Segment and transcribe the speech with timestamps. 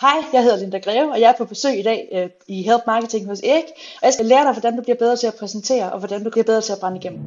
[0.00, 2.82] Hej, jeg hedder Linda Greve, og jeg er på besøg i dag øh, i Help
[2.86, 3.64] Marketing hos Erik.
[4.00, 6.30] Og jeg skal lære dig, hvordan du bliver bedre til at præsentere, og hvordan du
[6.30, 7.20] bliver bedre til at brænde igennem.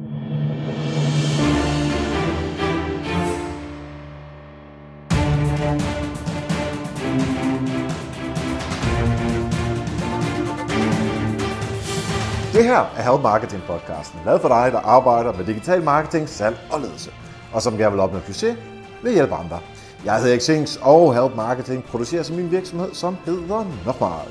[12.52, 16.56] Det her er Help Marketing podcasten, lavet for dig, der arbejder med digital marketing, salg
[16.72, 17.10] og ledelse,
[17.52, 18.56] og som gerne vil opnå succes
[19.02, 19.60] ved hjælp hjælpe andre.
[20.04, 24.28] Jeg hedder Xings, og Help Marketing producerer som min virksomhed, som hedder Nokmal.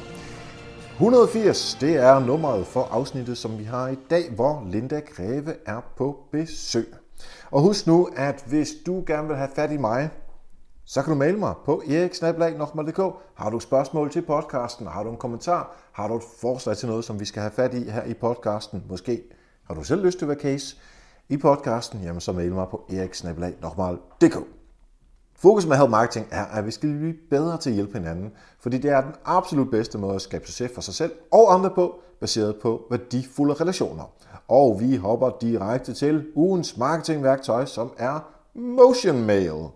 [0.94, 5.82] 180, det er nummeret for afsnittet, som vi har i dag, hvor Linda Greve er
[5.98, 6.94] på besøg.
[7.52, 10.10] Og husk nu, at hvis du gerne vil have fat i mig,
[10.86, 13.02] så kan du maile mig på eriksnablag.dk.
[13.36, 14.88] Har du spørgsmål til podcasten?
[14.88, 15.76] Har du en kommentar?
[15.92, 18.84] Har du et forslag til noget, som vi skal have fat i her i podcasten?
[18.90, 19.22] Måske
[19.68, 20.76] har du selv lyst til at være case
[21.30, 22.02] i podcasten?
[22.04, 24.63] Jamen så mail mig på eriksnablag.dk.
[25.44, 28.78] Fokus med Help Marketing er, at vi skal blive bedre til at hjælpe hinanden, fordi
[28.78, 31.96] det er den absolut bedste måde at skabe succes for sig selv og andre på,
[32.20, 34.04] baseret på værdifulde relationer.
[34.48, 38.20] Og vi hopper direkte til ugens marketingværktøj, som er
[38.56, 39.68] Motion Mail.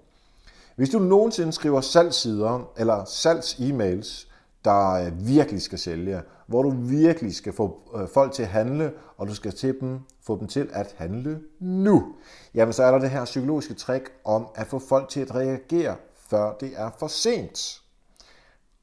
[0.76, 4.27] Hvis du nogensinde skriver salgssider eller salgs-emails
[4.68, 8.94] der øh, virkelig skal sælge, hvor du virkelig skal få øh, folk til at handle,
[9.18, 12.16] og du skal til dem, få dem til at handle nu,
[12.54, 15.95] jamen så er der det her psykologiske trick om at få folk til at reagere,
[16.30, 17.82] før det er for sent.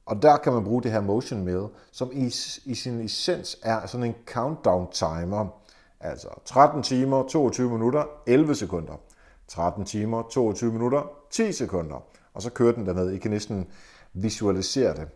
[0.07, 2.27] Og der kan man bruge det her motion med, som i,
[2.65, 5.47] i sin essens er sådan en countdown timer.
[6.01, 8.95] Altså 13 timer, 22 minutter, 11 sekunder.
[9.49, 12.05] 13 timer, 22 minutter, 10 sekunder.
[12.35, 13.11] Og så kører den derned.
[13.11, 13.67] I kan næsten
[14.13, 15.09] visualisere det.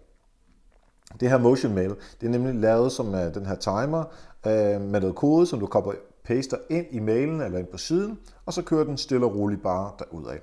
[1.20, 4.04] Det her motion mail, det er nemlig lavet som uh, den her timer
[4.46, 5.92] uh, med noget kode, som du kopper
[6.24, 9.62] paster ind i mailen eller ind på siden, og så kører den stille og roligt
[9.62, 10.38] bare derudad.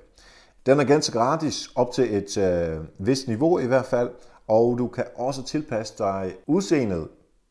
[0.66, 4.10] Den er ganske gratis op til et uh, vist niveau i hvert fald,
[4.48, 7.08] og du kan også tilpasse dig udseendet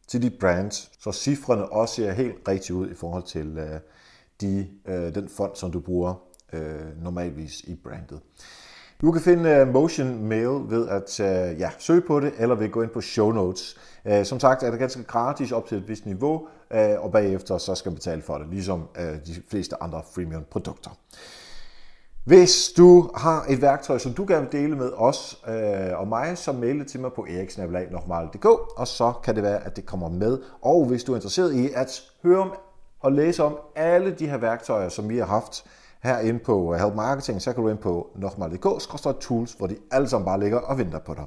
[0.08, 3.80] til dit brand, så cifrene også ser helt rigtigt ud i forhold til øh,
[4.42, 6.14] de, øh, den font, som du bruger
[6.54, 8.20] øh, normalvis i brandet.
[9.01, 12.66] Du kan finde øh, Motion Mail ved at øh, ja, søge på det, eller ved
[12.66, 13.78] at gå ind på show notes.
[14.06, 16.47] Øh, som sagt er det ganske gratis op til et vist niveau,
[17.00, 18.88] og bagefter så skal man betale for det, ligesom
[19.25, 20.91] de fleste andre freemium produkter.
[22.25, 26.38] Hvis du har et værktøj, som du gerne vil dele med os øh, og mig,
[26.38, 28.45] så mail det til mig på eriksnabelag.dk,
[28.77, 30.39] og så kan det være, at det kommer med.
[30.62, 32.51] Og hvis du er interesseret i at høre om
[33.00, 35.66] og læse om alle de her værktøjer, som vi har haft
[36.06, 40.26] herinde på Help Marketing, så kan du ind på nokmal.dk, tools, hvor de alle sammen
[40.26, 41.26] bare ligger og venter på dig.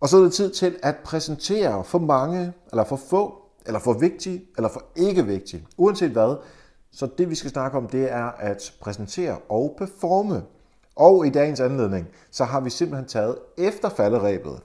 [0.00, 3.92] Og så er det tid til at præsentere for mange, eller for få, eller for
[3.92, 5.66] vigtige, eller for ikke vigtige.
[5.76, 6.36] Uanset hvad,
[6.92, 10.42] så det vi skal snakke om, det er at præsentere og performe.
[10.96, 14.60] Og i dagens anledning, så har vi simpelthen taget efter falderæbet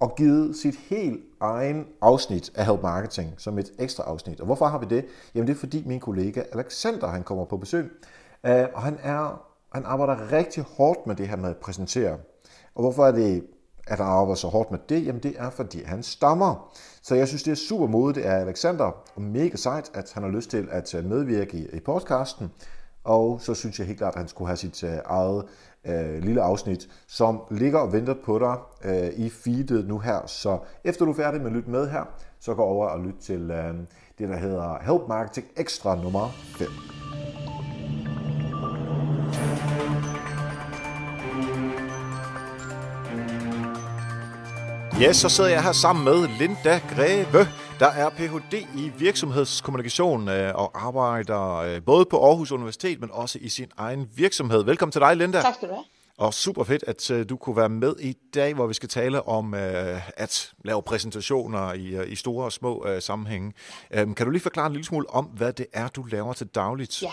[0.00, 4.40] og givet sit helt egen afsnit af Help Marketing som et ekstra afsnit.
[4.40, 5.04] Og hvorfor har vi det?
[5.34, 7.90] Jamen det er fordi min kollega Alexander, han kommer på besøg,
[8.44, 9.42] øh, og han, er,
[9.72, 12.18] han arbejder rigtig hårdt med det her med at præsentere.
[12.74, 13.44] Og hvorfor er det,
[13.86, 15.06] at han arbejder så hårdt med det?
[15.06, 16.72] Jamen det er fordi han stammer.
[17.02, 20.30] Så jeg synes, det er super modigt af Alexander, og mega sejt, at han har
[20.30, 22.50] lyst til at øh, medvirke i, i podcasten.
[23.04, 25.44] Og så synes jeg helt klart, at han skulle have sit øh, eget
[25.84, 28.56] øh, lille afsnit, som ligger og venter på dig
[29.16, 30.26] i feedet nu her.
[30.26, 32.04] Så efter du er færdig med at lytte med her,
[32.40, 33.48] så gå over og lyt til
[34.18, 37.05] det, der hedder Help Marketing Extra nummer 5.
[45.00, 47.48] Ja, så sidder jeg her sammen med Linda Greve,
[47.78, 48.54] der er Ph.D.
[48.54, 54.08] i virksomhedskommunikation øh, og arbejder øh, både på Aarhus Universitet, men også i sin egen
[54.14, 54.64] virksomhed.
[54.64, 55.40] Velkommen til dig, Linda.
[55.40, 55.84] Tak skal du have.
[56.18, 59.28] Og super fedt, at uh, du kunne være med i dag, hvor vi skal tale
[59.28, 63.52] om at lave præsentationer i, i store og små sammenhænge.
[64.02, 66.46] Um, kan du lige forklare en lille smule om, hvad det er, du laver til
[66.46, 67.02] dagligt?
[67.02, 67.10] Ja,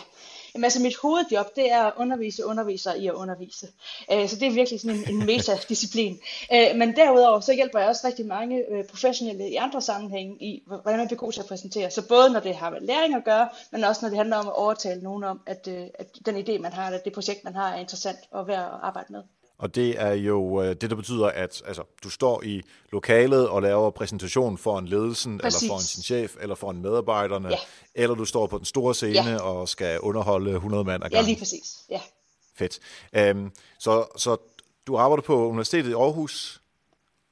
[0.54, 3.68] Jamen, altså mit hovedjob, det er at undervise undervisere i at undervise.
[4.12, 6.20] Øh, så det er virkelig sådan en, en metadisciplin.
[6.54, 10.64] Øh, men derudover, så hjælper jeg også rigtig mange øh, professionelle i andre sammenhænge i,
[10.66, 11.92] hvordan man bliver god til at præsentere.
[11.92, 14.48] Så både når det har med læring at gøre, men også når det handler om
[14.48, 17.56] at overtale nogen om, at, øh, at den idé, man har, eller det projekt, man
[17.56, 19.24] har, er interessant og værd at arbejde med.
[19.58, 22.62] Og det er jo øh, det, der betyder, at altså, du står i
[22.92, 25.62] lokalet og laver præsentation for en ledelsen, Præcis.
[25.62, 27.58] eller for en sin chef, eller for en medarbejderne, ja.
[27.96, 29.42] eller du står på den store scene ja.
[29.42, 31.26] og skal underholde 100 mand ad gangen.
[31.26, 31.78] Ja, lige præcis.
[31.90, 32.02] Ja.
[32.56, 32.80] Fedt.
[33.36, 34.38] Um, så, så
[34.88, 36.62] du arbejder på Universitetet i Aarhus,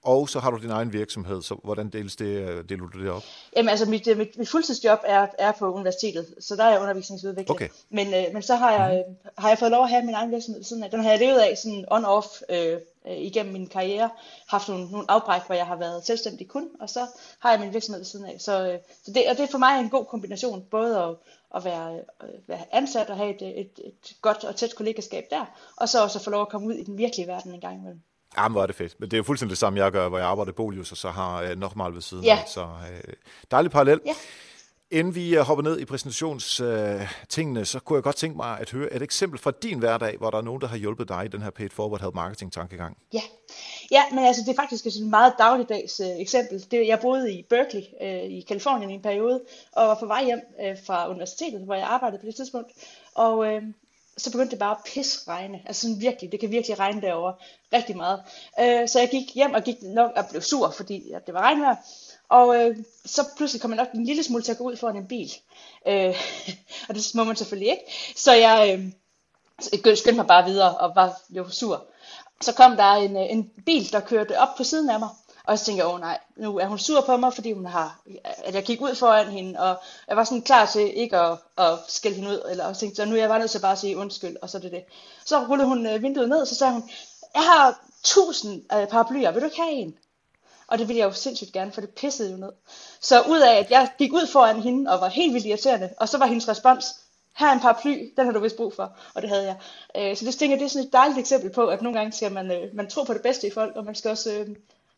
[0.04, 3.10] og så har du din egen virksomhed, så hvordan deles det, øh, deler du det
[3.10, 3.24] op?
[3.56, 6.82] Jamen altså, mit, øh, mit, mit fuldtidsjob er, er på universitetet, så der er jeg
[6.82, 7.56] undervisningsudvikler.
[7.56, 7.70] Okay.
[7.90, 9.16] Men, øh, men så har jeg, mm.
[9.38, 10.92] har jeg fået lov at have min egen virksomhed siden af.
[10.92, 14.10] Den har jeg levet af sådan on-off øh, øh, igennem min karriere
[14.48, 17.08] haft nogle, nogle afbræk, hvor jeg har været selvstændig kun, og så
[17.40, 18.42] har jeg min virksomhed siden af.
[18.42, 21.16] Så, øh, så det, og det er for mig en god kombination, både at,
[21.56, 25.46] at være, øh, være ansat og have et, et, et godt og tæt kollegaskab der,
[25.76, 27.78] og så også at få lov at komme ud i den virkelige verden en gang
[27.78, 28.02] imellem.
[28.38, 28.96] Ja, men hvor er det fedt.
[29.00, 30.98] Men det er jo fuldstændig det samme, jeg gør, hvor jeg arbejder i Bolius, og
[30.98, 32.40] så har øh, nok meget ved siden Ja.
[32.42, 32.50] af.
[32.50, 33.14] Så øh,
[33.52, 34.00] dejlig parallel.
[34.06, 34.14] Ja.
[34.94, 38.60] Inden vi øh, hopper ned i præsentationstingene, øh, tingene, så kunne jeg godt tænke mig
[38.60, 41.26] at høre et eksempel fra din hverdag, hvor der er nogen, der har hjulpet dig
[41.26, 42.98] i den her paid forward help marketing tankegang.
[43.14, 43.22] Ja.
[43.92, 46.66] ja, men altså det er faktisk et meget dagligdags øh, eksempel.
[46.72, 49.42] Det, jeg boede i Berkeley øh, i Kalifornien i en periode,
[49.72, 52.72] og var på vej hjem øh, fra universitetet, hvor jeg arbejdede på det tidspunkt.
[53.16, 53.62] Og øh,
[54.24, 55.62] så begyndte det bare at pisregne.
[55.66, 57.34] Altså sådan virkelig, det kan virkelig regne derovre
[57.74, 58.24] rigtig meget.
[58.60, 61.42] Øh, så jeg gik hjem og gik nok og blev sur, fordi at det var
[61.42, 61.76] regnvejr.
[62.30, 64.98] Og øh, så pludselig kom jeg nok en lille smule til at gå ud foran
[64.98, 65.32] en bil.
[65.88, 66.16] Øh,
[66.90, 67.84] og det må man selvfølgelig ikke.
[68.16, 71.86] Så jeg øh, skyndte mig bare videre og var jo sur.
[72.42, 75.10] Så kom der en, øh, en bil, der kørte op på siden af mig.
[75.44, 78.02] Og så tænkte jeg, åh nej, nu er hun sur på mig, fordi hun har,
[78.24, 81.80] at jeg gik ud foran hende, og jeg var sådan klar til ikke at, at
[81.88, 83.80] skælde hende ud, eller og tænkte, så nu er jeg bare nødt til bare at
[83.80, 84.84] sige undskyld, og så er det det.
[85.26, 86.90] Så rullede hun øh, vinduet ned, og så sagde hun,
[87.36, 89.98] jeg har tusind øh, paraplyer, vil du ikke have en?
[90.68, 92.52] Og det ville jeg jo sindssygt gerne, for det pissede jo ned.
[93.02, 96.10] Så ud af, at jeg gik ud foran hende, og var helt vildt irriterende, og
[96.10, 96.86] så var hendes respons,
[97.38, 99.58] her er en paraply, den har du vist brug for, og det havde jeg.
[99.98, 102.12] Øh, så det tænker jeg, det er sådan et dejligt eksempel på, at nogle gange
[102.12, 104.48] skal man, øh, man tro på det bedste i folk, og man skal også, øh,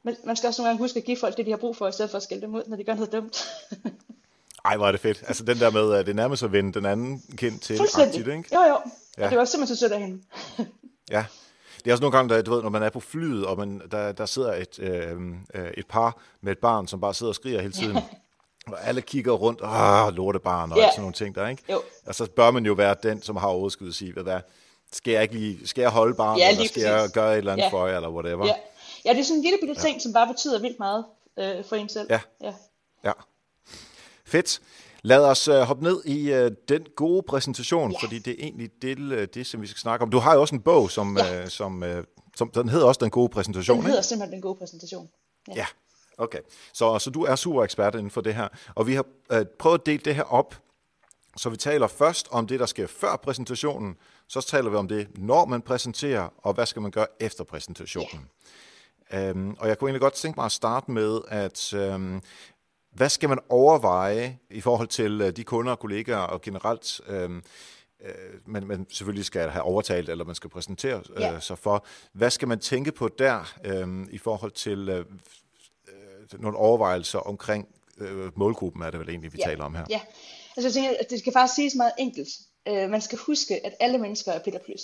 [0.03, 1.87] man, man skal også nogle gange huske at give folk det, de har brug for,
[1.87, 3.45] i stedet for at skælde dem ud, når de gør noget dumt.
[4.65, 5.23] Ej, hvor er det fedt.
[5.27, 8.55] Altså den der med, at det nærmest at vende den anden kind til aktivt, ikke?
[8.55, 8.77] Jo, jo.
[9.17, 9.25] Ja.
[9.25, 10.21] Og det var simpelthen så sødt af hende.
[11.11, 11.25] Ja.
[11.83, 13.81] Det er også nogle gange, der, du ved, når man er på flyet, og man,
[13.91, 15.21] der, der sidder et, øh,
[15.53, 17.97] øh, et par med et barn, som bare sidder og skriger hele tiden.
[18.67, 20.91] Og alle kigger rundt, åh, lortebarn, og yeah.
[20.91, 21.63] sådan nogle ting der, ikke?
[21.69, 21.81] Jo.
[22.05, 24.39] Og så bør man jo være den, som har overskud at sige, hvad
[24.91, 27.13] skal jeg ikke lige, skal jeg holde barnet, Ja, eller skal jeg præcis.
[27.13, 27.69] gøre et eller andet Ja.
[27.69, 28.45] for jer, eller whatever.
[28.45, 28.53] Ja.
[29.05, 31.05] Ja, det er sådan en lille bitte ting, som bare betyder vildt meget
[31.39, 32.07] øh, for en selv.
[32.09, 32.19] Ja.
[32.41, 32.53] ja.
[33.03, 33.11] Ja.
[34.25, 34.61] Fedt.
[35.05, 37.97] Lad os uh, hoppe ned i uh, den gode præsentation, Ja.
[38.01, 40.11] fordi det er egentlig det, uh, det, som vi skal snakke om.
[40.11, 41.43] Du har jo også en bog, som, Ja.
[41.43, 41.89] uh, som, uh,
[42.35, 43.89] som den hedder også Den gode præsentation, Den ikke?
[43.89, 45.09] hedder simpelthen den gode præsentation.
[45.47, 45.53] Ja.
[45.55, 45.65] Ja,
[46.17, 46.39] okay.
[46.73, 48.47] Så, så du er super ekspert inden for det her.
[48.75, 50.55] Og vi har øh, prøvet at dele det her op,
[51.37, 53.95] så vi taler først om det, der sker før præsentationen,
[54.27, 58.29] så taler vi om det, når man præsenterer, og hvad skal man gøre efter præsentationen.
[59.13, 62.21] Øhm, og jeg kunne egentlig godt tænke mig at starte med, at øhm,
[62.91, 67.43] hvad skal man overveje i forhold til øh, de kunder og kollegaer og generelt, øhm,
[68.05, 68.11] øh,
[68.45, 71.39] man, man selvfølgelig skal have overtalt, eller man skal præsentere øh, Ja.
[71.39, 71.85] sig for.
[72.13, 75.05] Hvad skal man tænke på der øhm, i forhold til øh,
[75.87, 77.67] øh, nogle overvejelser omkring
[77.97, 79.49] øh, målgruppen, er det vel egentlig, vi Ja.
[79.49, 79.85] taler om her?
[79.89, 80.01] Ja,
[80.57, 82.29] altså jeg tænker, at det skal faktisk siges meget enkelt.
[82.67, 84.81] Øh, man skal huske, at alle mennesker er Peter Plys.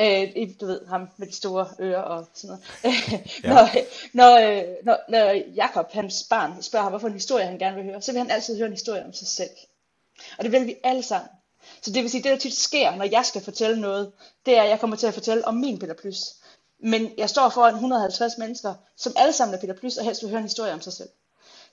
[0.00, 2.64] Øh, du ved, ham med de store ører og sådan noget.
[3.44, 3.48] Ja.
[3.48, 3.68] når,
[4.12, 7.84] når, øh, når, når Jakob, hans barn, spørger ham, hvorfor en historie han gerne vil
[7.84, 9.50] høre, så vil han altid høre en historie om sig selv.
[10.38, 11.30] Og det vil vi alle sammen.
[11.82, 14.12] Så det vil sige, det der tit sker, når jeg skal fortælle noget,
[14.46, 16.34] det er, at jeg kommer til at fortælle om min Peter Plys.
[16.78, 20.30] Men jeg står foran 150 mennesker, som alle sammen er Peter Plys, og helst vil
[20.30, 21.08] høre en historie om sig selv.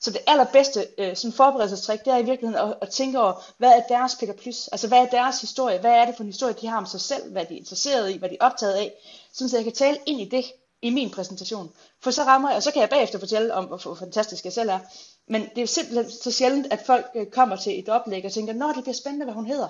[0.03, 3.69] Så det allerbedste øh, sådan forberedelsestrik, det er i virkeligheden at, at tænke over, hvad
[3.69, 4.67] er deres pick plus?
[4.67, 5.79] Altså, hvad er deres historie?
[5.79, 7.31] Hvad er det for en historie, de har om sig selv?
[7.31, 8.17] Hvad er de interesseret i?
[8.17, 8.93] Hvad er de optaget af?
[9.33, 10.45] Sådan, så jeg kan tale ind i det
[10.81, 11.71] i min præsentation.
[12.01, 14.69] For så rammer jeg, og så kan jeg bagefter fortælle om, hvor fantastisk jeg selv
[14.69, 14.79] er.
[15.27, 18.53] Men det er simpelthen så sjældent, at folk øh, kommer til et oplæg og tænker,
[18.53, 19.67] nå, det bliver spændende, hvad hun hedder.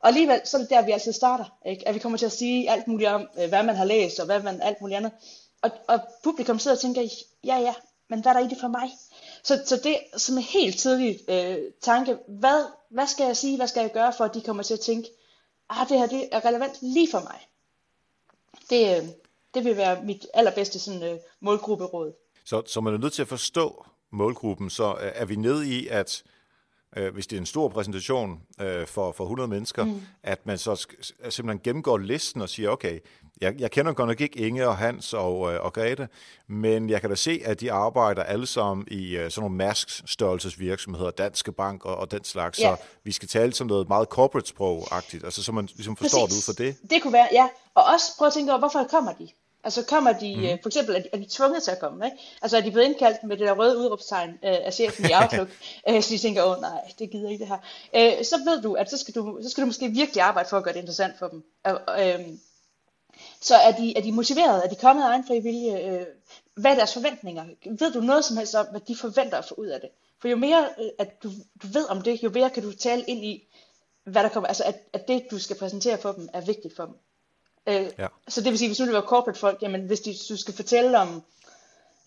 [0.00, 1.44] Og alligevel, så er det der, vi altid starter.
[1.66, 1.88] Ikke?
[1.88, 4.26] At vi kommer til at sige alt muligt om, øh, hvad man har læst, og
[4.26, 5.12] hvad man, alt muligt andet.
[5.62, 7.02] Og, og publikum sidder og tænker,
[7.44, 7.74] ja, ja,
[8.08, 8.90] men hvad er der i det for mig?
[9.44, 13.66] Så, så det som en helt tidlig øh, tanke, hvad, hvad skal jeg sige, hvad
[13.68, 15.08] skal jeg gøre, for at de kommer til at tænke,
[15.68, 17.48] ah, det her det er relevant lige for mig.
[18.70, 19.08] Det, øh,
[19.54, 22.12] det vil være mit allerbedste sådan, øh, målgrupperåd.
[22.44, 25.86] Så, så man er nødt til at forstå målgruppen, så øh, er vi nede i,
[25.86, 26.22] at
[26.96, 30.02] øh, hvis det er en stor præsentation øh, for, for 100 mennesker, mm.
[30.22, 30.86] at man så
[31.30, 32.98] simpelthen gennemgår listen og siger, okay,
[33.40, 36.08] jeg, jeg kender godt nok ikke Inge og Hans og, øh, og Grete,
[36.48, 40.02] men jeg kan da se, at de arbejder alle sammen i øh, sådan nogle Mærsk
[40.06, 42.76] størrelsesvirksomheder, Danske Bank og, og den slags, Ja.
[42.76, 46.32] så vi skal tale som noget meget corporate sprog-agtigt, altså så man ligesom forstår det
[46.32, 46.76] ud fra det.
[46.90, 47.48] Det kunne være, ja.
[47.74, 49.28] Og også prøve at tænke over, hvorfor kommer de?
[49.64, 50.62] Altså kommer de, mm.
[50.62, 52.16] for eksempel, er de, er de tvunget til at komme, ikke?
[52.42, 55.48] Altså er de blevet indkaldt med det der røde udråbstegn øh, af chefen i Outlook,
[55.88, 57.58] øh, så de tænker, åh nej, det gider ikke det her.
[58.18, 60.56] Øh, så ved du, at så skal du, så skal du måske virkelig arbejde for
[60.56, 61.44] at gøre det interessant for dem.
[61.66, 62.26] Øh, øh,
[63.40, 64.64] så er de, er de motiveret?
[64.64, 65.90] Er de kommet af egen fri vilje?
[65.90, 66.06] Øh,
[66.54, 67.44] hvad er deres forventninger?
[67.78, 69.90] Ved du noget som helst om, hvad de forventer at få ud af det?
[70.20, 71.30] For jo mere, øh, at du,
[71.62, 73.48] du ved om det, jo mere kan du tale ind i,
[74.04, 76.84] hvad der kommer, altså at, at det, du skal præsentere for dem, er vigtigt for
[76.84, 76.94] dem.
[77.66, 78.06] Øh, ja.
[78.28, 80.54] Så det vil sige, hvis nu det var corporate folk, jamen hvis de, du skal
[80.54, 81.22] fortælle om,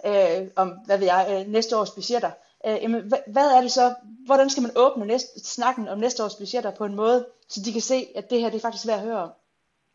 [0.06, 2.32] øh, om hvad ved jeg, øh, næste års budgetter,
[2.66, 3.96] øh, jamen, hvad, hvad er det så,
[4.26, 7.72] hvordan skal man åbne næste, snakken om næste års budgetter på en måde, så de
[7.72, 9.32] kan se, at det her det er faktisk værd at høre om.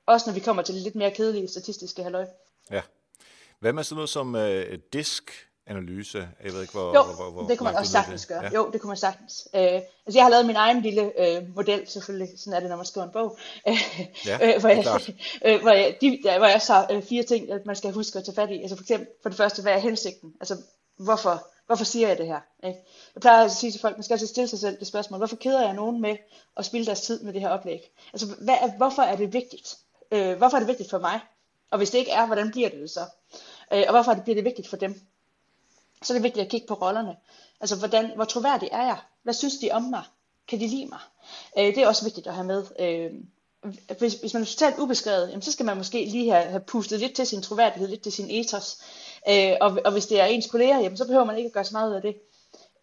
[0.07, 2.27] Også når vi kommer til det lidt mere kedelige statistiske halvøj.
[2.71, 2.83] Ja.
[3.59, 6.29] Hvad med sådan noget som øh, disk analyse.
[6.45, 6.95] Jeg ved ikke, hvor...
[6.95, 8.45] Jo, hvor, hvor, det kunne man også sagtens gøre.
[8.45, 8.51] Ja.
[8.55, 9.49] Jo, det kunne man sagtens.
[9.55, 9.85] Øh, altså,
[10.15, 12.29] jeg har lavet min egen lille øh, model, selvfølgelig.
[12.39, 13.39] Sådan er det, når man skriver en bog.
[14.27, 14.85] ja, øh, hvor, jeg,
[15.45, 18.19] øh, hvor, jeg, de, der, hvor jeg har øh, fire ting, at man skal huske
[18.19, 18.63] at tage fat i.
[18.63, 20.35] Altså for eksempel, for det første, hvad er hensigten?
[20.41, 20.57] Altså,
[20.97, 22.41] hvorfor, hvorfor siger jeg det her?
[22.65, 22.79] Ikke?
[23.15, 25.37] Jeg plejer at sige til folk, man skal altså stille sig selv det spørgsmål, hvorfor
[25.37, 26.17] keder jeg nogen med
[26.57, 27.93] at spille deres tid med det her oplæg?
[28.13, 29.77] Altså, hvad er, hvorfor er det vigtigt?
[30.13, 31.21] Øh, hvorfor er det vigtigt for mig?
[31.71, 33.05] Og hvis det ikke er, hvordan bliver det, det så?
[33.73, 35.01] Øh, og hvorfor bliver det vigtigt for dem?
[36.05, 37.17] Så er det vigtigt at kigge på rollerne.
[37.61, 38.99] Altså, hvordan, hvor troværdig er jeg?
[39.23, 40.03] Hvad synes de om mig?
[40.49, 40.99] Kan de lide mig?
[41.59, 42.65] Øh, det er også vigtigt at have med.
[42.79, 43.11] Øh,
[43.99, 47.01] hvis, hvis man er totalt ubeskrevet, jamen, så skal man måske lige have, have pustet
[47.01, 48.79] lidt til sin troværdighed, lidt til sin ethos.
[49.29, 51.65] Øh, og, og hvis det er ens kolleger, jamen, så behøver man ikke at gøre
[51.65, 52.17] så meget ud af det.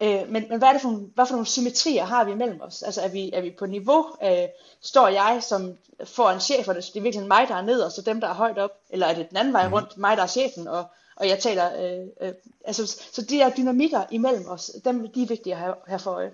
[0.02, 2.84] Øh, men, men hvad er det for, hvad for nogle symmetrier har vi imellem os?
[2.84, 4.06] Altså er vi, er vi på niveau?
[4.24, 4.48] Øh,
[4.82, 7.92] står jeg som får en chef, og det er virkelig mig, der er ned, og
[7.92, 8.72] så dem, der er højt op?
[8.90, 9.74] Eller er det den anden vej mhm.
[9.74, 10.86] rundt, mig, der er chefen, og,
[11.18, 12.34] og jeg taler, øh, øh,
[12.66, 16.12] altså, så de her dynamikker imellem os, dem, de er vigtige at have, have for
[16.12, 16.32] øje.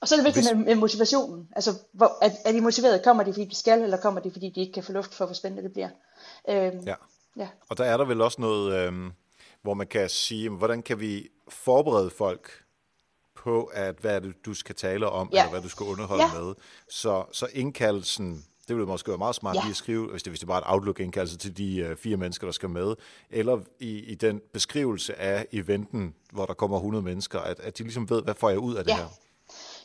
[0.00, 0.56] Og så er det vigtigt Hvis...
[0.56, 1.48] med, med motivationen.
[1.52, 3.04] Altså, hvor, er, er de motiveret?
[3.04, 5.26] Kommer de, fordi de skal, eller kommer de, fordi de ikke kan få luft for,
[5.26, 5.88] hvor spændende det bliver?
[6.48, 6.94] Øh, ja.
[7.36, 7.48] ja.
[7.68, 9.10] Og der er der vel også noget, øh,
[9.62, 12.50] hvor man kan sige, hvordan kan vi forberede folk
[13.34, 15.38] på, at hvad er det, du skal tale om, ja.
[15.38, 16.40] eller hvad du skal underholde ja.
[16.40, 16.54] med.
[16.88, 19.60] Så, så indkaldelsen det ville måske være meget smart ja.
[19.60, 22.16] lige at skrive, hvis det, hvis det bare er et Outlook-indkaldelse til de uh, fire
[22.16, 22.94] mennesker, der skal med.
[23.30, 27.82] Eller i, i den beskrivelse af eventen, hvor der kommer 100 mennesker, at, at de
[27.82, 28.96] ligesom ved, hvad får jeg ud af det ja.
[28.96, 29.06] her.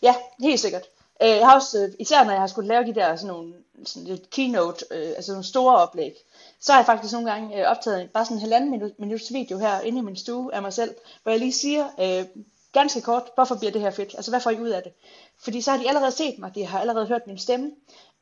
[0.02, 0.84] Ja, helt sikkert.
[1.24, 3.54] Øh, jeg har også, øh, især når jeg har skulle lave de der sådan nogle
[3.86, 6.14] sådan lidt keynote, øh, altså nogle store oplæg,
[6.60, 9.58] så har jeg faktisk nogle gange øh, optaget bare sådan en halvanden minut, minuts video
[9.58, 12.26] her inde i min stue af mig selv, hvor jeg lige siger, øh,
[12.74, 14.16] ganske kort, hvorfor bliver det her fedt?
[14.16, 14.94] Altså, hvad får I ud af det?
[15.44, 17.72] Fordi så har de allerede set mig, de har allerede hørt min stemme,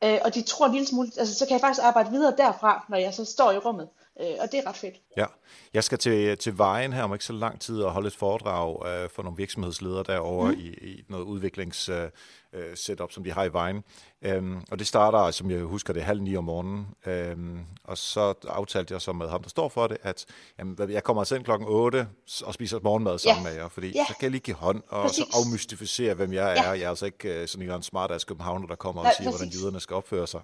[0.04, 2.86] øh, og de tror en lille smule, altså så kan jeg faktisk arbejde videre derfra,
[2.88, 3.88] når jeg så står i rummet,
[4.20, 4.94] øh, og det er ret fedt.
[5.16, 5.26] Ja,
[5.74, 8.86] jeg skal til, til Vejen her om ikke så lang tid og holde et foredrag
[8.86, 10.58] øh, for nogle virksomhedsledere derovre mm.
[10.58, 11.88] i, i noget udviklings...
[11.88, 12.08] Øh,
[12.56, 13.84] øh, setup, som de har i vejen.
[14.22, 16.86] Øhm, og det starter, som jeg husker det, halv ni om morgenen.
[17.06, 20.24] Øhm, og så aftalte jeg så med ham, der står for det, at
[20.58, 22.08] jamen, jeg kommer altså ind klokken 8
[22.42, 23.50] og spiser morgenmad sammen ja.
[23.50, 24.04] med jer, fordi ja.
[24.08, 25.24] så kan jeg lige give hånd og Præcis.
[25.24, 26.62] så afmystificere, hvem jeg er.
[26.62, 26.70] Ja.
[26.70, 29.48] Jeg er altså ikke uh, sådan en smart ass københavner, der kommer og siger, hvordan
[29.48, 30.40] jyderne skal opføre sig.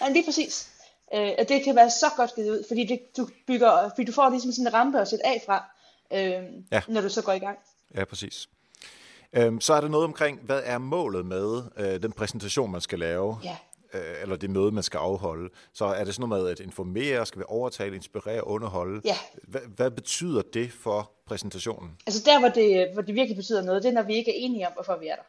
[0.00, 0.70] Nej, lige præcis.
[1.14, 4.28] Øh, det kan være så godt givet ud, fordi det, du, bygger, fordi du får
[4.30, 5.64] ligesom sådan en rampe at sætte af fra,
[6.12, 6.82] øh, ja.
[6.88, 7.58] når du så går i gang.
[7.94, 8.48] Ja, præcis.
[9.32, 12.98] Øhm, så er der noget omkring, hvad er målet med øh, den præsentation, man skal
[12.98, 13.38] lave?
[13.44, 13.56] Ja.
[13.94, 15.50] Øh, eller det møde, man skal afholde.
[15.72, 19.00] Så er det sådan noget med at informere, skal vi overtale, inspirere, underholde?
[19.04, 19.16] Ja.
[19.42, 21.90] Hvad, hvad betyder det for præsentationen?
[22.06, 24.36] Altså der, hvor det, hvor det virkelig betyder noget, det er, når vi ikke er
[24.36, 25.22] enige om, hvorfor vi er der.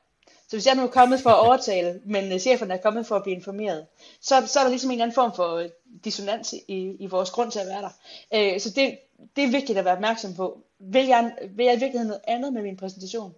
[0.48, 3.16] Så hvis jeg nu er kommet for at overtale, men øh, cheferne er kommet for
[3.16, 3.86] at blive informeret,
[4.22, 5.70] så, så er der ligesom en eller anden form for øh,
[6.04, 7.90] dissonans i, i vores grund til at være der.
[8.34, 8.98] Øh, så det,
[9.36, 10.62] det er vigtigt at være opmærksom på.
[10.80, 13.34] Vil jeg, vil jeg i virkeligheden noget andet med min præsentation?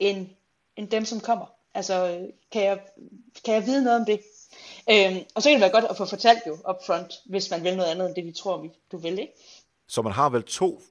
[0.00, 0.26] end,
[0.76, 1.46] end dem, som kommer.
[1.74, 2.80] Altså, øh, kan jeg,
[3.44, 4.20] kan jeg vide noget om det?
[4.90, 7.76] Øhm, og så kan det være godt at få fortalt jo upfront, hvis man vil
[7.76, 9.32] noget andet end det, vi tror, du vil, ikke?
[9.88, 10.82] Så man har vel to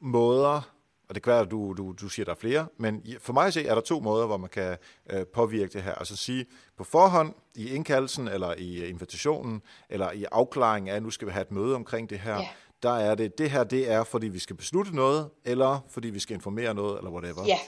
[0.00, 0.75] måder,
[1.08, 3.32] og det kan være, at du, du, du siger, at der er flere, men for
[3.32, 4.76] mig at se, er der to måder, hvor man kan
[5.10, 5.94] øh, påvirke det her.
[5.94, 6.46] Altså sige
[6.76, 11.32] på forhånd, i indkaldelsen, eller i invitationen, eller i afklaringen af, at nu skal vi
[11.32, 12.48] have et møde omkring det her, ja.
[12.82, 16.18] der er det, det her, det er, fordi vi skal beslutte noget, eller fordi vi
[16.18, 17.44] skal informere noget, eller whatever.
[17.46, 17.58] Ja.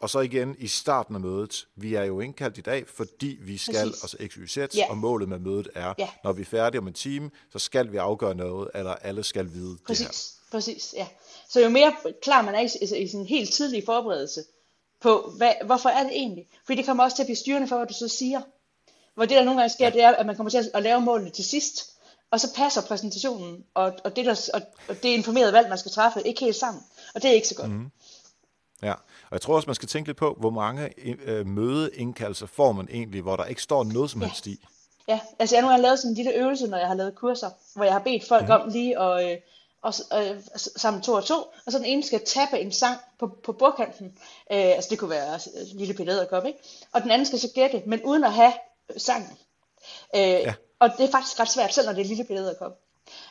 [0.00, 3.56] Og så igen i starten af mødet, vi er jo indkaldt i dag, fordi vi
[3.56, 4.04] skal Præcis.
[4.04, 4.90] os XYZ, yeah.
[4.90, 6.10] og målet med mødet er, yeah.
[6.24, 9.52] når vi er færdige om en time, så skal vi afgøre noget, eller alle skal
[9.52, 10.06] vide Præcis.
[10.06, 10.38] det her.
[10.50, 11.06] Præcis, ja.
[11.48, 14.44] Så jo mere klar man er i, i sin helt tidlige forberedelse
[15.00, 16.46] på, hvad, hvorfor er det egentlig?
[16.66, 18.40] Fordi det kommer også til at blive styrende for, hvad du så siger.
[19.14, 21.30] Hvor det, der nogle gange sker, det er, at man kommer til at lave målene
[21.30, 21.98] til sidst,
[22.30, 25.92] og så passer præsentationen og, og, det, der, og, og det informerede valg, man skal
[25.92, 26.82] træffe, ikke helt sammen.
[27.14, 27.70] Og det er ikke så godt.
[27.70, 27.90] Mm.
[28.82, 32.72] Ja, og jeg tror også, man skal tænke lidt på, hvor mange øh, mødeindkaldelser får
[32.72, 34.52] man egentlig, hvor der ikke står noget som helst ja.
[34.52, 34.64] i.
[35.08, 37.50] Ja, altså jeg nu har lavet sådan en lille øvelse, når jeg har lavet kurser,
[37.74, 38.50] hvor jeg har bedt folk mm.
[38.50, 39.38] om lige at øh,
[39.82, 41.34] og, øh, sammen to og to,
[41.66, 44.06] og så den ene skal tappe en sang på, på bordkanten,
[44.52, 46.58] øh, altså det kunne være øh, lille Peter Edderkop, ikke?
[46.92, 48.52] Og den anden skal så gætte, men uden at have
[48.96, 49.38] sangen.
[50.14, 50.54] Øh, ja.
[50.78, 52.78] Og det er faktisk ret svært, selv når det er lille Peter Edderkop.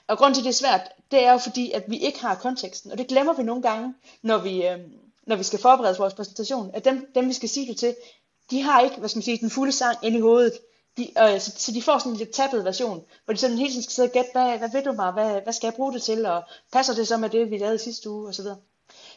[0.08, 2.36] Og grund til, at det er svært, det er jo fordi, at vi ikke har
[2.36, 4.80] konteksten, og det glemmer vi nogle gange, når vi, øh,
[5.28, 7.96] når vi skal forberede vores præsentation, at dem, dem vi skal sige det til,
[8.52, 10.54] de har ikke, hvad skal man sige, den fulde sang ind i hovedet.
[10.98, 13.70] De, øh, så, så de får sådan en lidt tappet version, hvor de sådan hele
[13.70, 15.94] tiden skal sidde og gætte, hvad, hvad ved du mig, hvad, hvad skal jeg bruge
[15.94, 18.58] det til, og passer det så med det, vi lavede sidste uge, og så videre.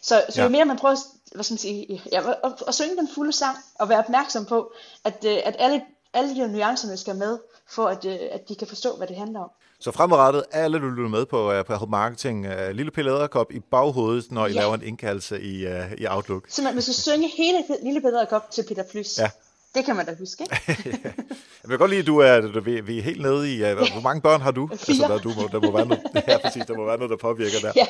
[0.03, 0.43] Så, så ja.
[0.43, 0.97] jo mere man prøver
[1.35, 4.73] hvad skal man sige, ja, at, at synge den fulde sang, og være opmærksom på,
[5.05, 5.83] at, øh, at alle,
[6.13, 9.41] alle de nuancerne skal med, for at, øh, at de kan forstå, hvad det handler
[9.41, 9.51] om.
[9.81, 14.31] Så fremadrettet, alle du lytter med på, uh, på Marketing, uh, lille Æderkop i baghovedet,
[14.31, 14.61] når I ja.
[14.61, 16.45] laver en indkaldelse i, uh, i Outlook.
[16.49, 19.19] Så man, man skal synge hele Lille Æderkop til Peter Plus.
[19.19, 19.31] Ja.
[19.75, 20.93] Det kan man da huske, ikke?
[21.63, 23.73] Jeg vil godt lide, at du er, du, vi, vi er helt nede i...
[23.73, 24.67] Uh, hvor mange børn har du?
[24.77, 24.77] Fire.
[24.89, 27.17] Altså, der, du må, der, må være noget, ja, præcis, der må være noget, der
[27.17, 27.73] påvirker der.
[27.77, 27.87] Ja.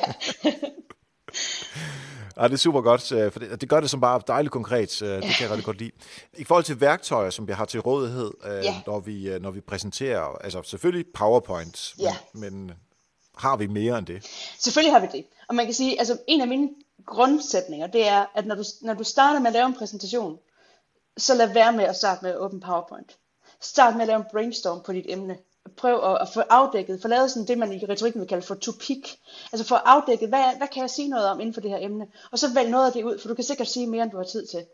[2.37, 4.97] Ja, det er super godt, for det, det gør det som bare dejligt konkret.
[4.99, 5.91] Det kan jeg rigtig godt lide.
[6.37, 8.75] I forhold til værktøjer, som vi har til rådighed, ja.
[8.87, 12.15] når, vi, når vi præsenterer, altså selvfølgelig PowerPoint, ja.
[12.33, 12.71] men, men
[13.37, 14.25] har vi mere end det?
[14.59, 15.25] Selvfølgelig har vi det.
[15.47, 16.69] Og man kan sige, altså en af mine
[17.05, 20.37] grundsætninger, det er, at når du, når du starter med at lave en præsentation,
[21.17, 23.17] så lad være med at starte med at åbne PowerPoint.
[23.59, 25.37] Start med at lave en brainstorm på dit emne.
[25.77, 28.55] Prøv at, at få afdækket, få lavet sådan det, man i retorikken vil kalde for
[28.55, 29.19] topik.
[29.51, 32.07] Altså få afdækket, hvad, hvad kan jeg sige noget om inden for det her emne?
[32.31, 34.17] Og så vælg noget af det ud, for du kan sikkert sige mere, end du
[34.17, 34.65] har tid til.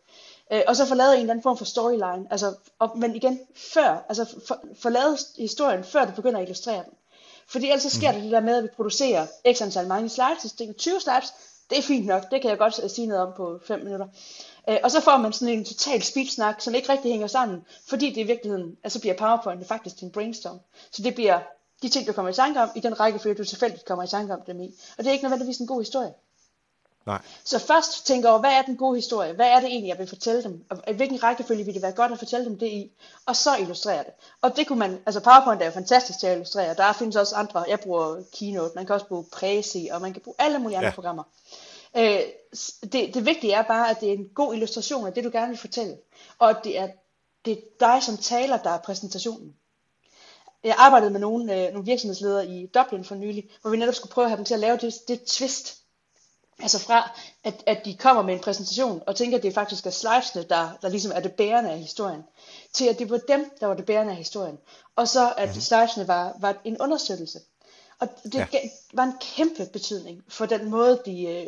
[0.51, 2.27] Øh, og så få lavet en eller anden form for storyline.
[2.29, 6.93] Altså, og, men igen, før, altså få lavet historien, før du begynder at illustrere den.
[7.47, 8.15] Fordi ellers så sker mm.
[8.15, 11.33] der det der med, at vi producerer x antal mange slides, er 20 slides,
[11.69, 14.07] det er fint nok, det kan jeg godt sige noget om på 5 minutter.
[14.69, 18.09] Øh, og så får man sådan en total speed-snak, som ikke rigtig hænger sammen, fordi
[18.09, 20.59] det i virkeligheden, altså bliver PowerPoint faktisk en brainstorm.
[20.91, 21.39] Så det bliver
[21.81, 24.33] de ting, du kommer i tanke om, i den rækkefølge, du tilfældigt kommer i tanke
[24.33, 24.75] om dem i.
[24.97, 26.13] Og det er ikke nødvendigvis en god historie.
[27.05, 27.21] Nej.
[27.43, 29.33] Så først tænker over, hvad er den gode historie?
[29.33, 30.65] Hvad er det egentlig, jeg vil fortælle dem?
[30.69, 32.91] Og hvilken rækkefølge vil det være godt at fortælle dem det i?
[33.25, 34.13] Og så illustrere det.
[34.41, 36.73] Og det kunne man, altså PowerPoint er jo fantastisk til at illustrere.
[36.73, 40.21] Der findes også andre, jeg bruger Keynote, man kan også bruge Prezi, og man kan
[40.21, 40.95] bruge alle mulige andre ja.
[40.95, 41.23] programmer.
[41.95, 42.21] Øh,
[42.91, 45.49] det, det vigtige er bare, at det er en god illustration af det, du gerne
[45.49, 45.97] vil fortælle.
[46.39, 46.87] Og at det er,
[47.45, 49.55] det er dig som taler, der er præsentationen.
[50.63, 54.11] Jeg arbejdede med nogle, øh, nogle virksomhedsledere i Dublin for nylig, hvor vi netop skulle
[54.11, 55.77] prøve at have dem til at lave det, det twist.
[56.59, 59.89] Altså fra, at, at de kommer med en præsentation, og tænker, at det faktisk er
[59.89, 62.23] slidesene, der, der ligesom er det bærende af historien,
[62.73, 64.57] til at det var dem, der var det bærende af historien.
[64.95, 65.61] Og så at mm-hmm.
[65.61, 67.39] slidesene var, var en understøttelse.
[67.99, 68.59] Og det ja.
[68.93, 71.47] var en kæmpe betydning for den måde, de, øh,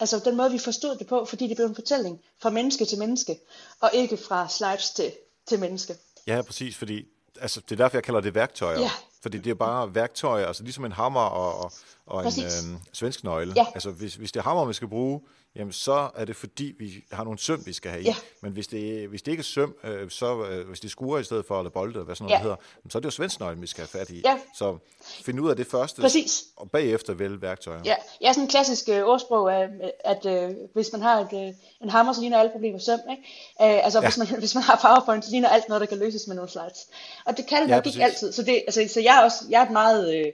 [0.00, 2.98] altså den måde, vi forstod det på, fordi det blev en fortælling fra menneske til
[2.98, 3.40] menneske,
[3.80, 5.12] og ikke fra slides til,
[5.46, 5.94] til menneske.
[6.26, 7.04] Ja, præcis, fordi
[7.40, 8.80] altså, det er derfor, jeg kalder det værktøjer.
[8.80, 8.90] Ja.
[9.22, 11.72] Fordi det er bare værktøjer, altså ligesom en hammer og, og,
[12.06, 13.52] og en øh, svensk nøgle.
[13.56, 13.66] Ja.
[13.74, 15.20] Altså hvis, hvis det er hammer, man skal bruge,
[15.56, 18.06] jamen så er det fordi, vi har nogle søm, vi skal have i.
[18.06, 18.14] Ja.
[18.40, 21.24] Men hvis det, hvis det ikke er søm, øh, så øh, hvis det skuer i
[21.24, 22.42] stedet for, eller bolde, hvad sådan noget ja.
[22.42, 22.56] hedder,
[22.90, 24.22] så er det jo svensknøglen, vi skal have fat i.
[24.24, 24.38] Ja.
[24.54, 26.44] Så find ud af det første, Præcis.
[26.56, 27.80] og bagefter vælge værktøjer.
[27.84, 29.68] Ja, ja sådan en klassisk øh, ordsprog er,
[30.04, 33.00] at øh, hvis man har et, øh, en hammer, så ligner alle problemer søm.
[33.10, 33.22] Ikke?
[33.62, 34.06] Øh, altså ja.
[34.06, 36.50] hvis, man, hvis man har PowerPoint, så ligner alt noget, der kan løses med nogle
[36.50, 36.88] slides.
[37.26, 38.32] Og det kan det ja, nok ikke altid.
[38.32, 40.16] Så, det, altså, så jeg, er også, jeg er et meget...
[40.16, 40.32] Øh,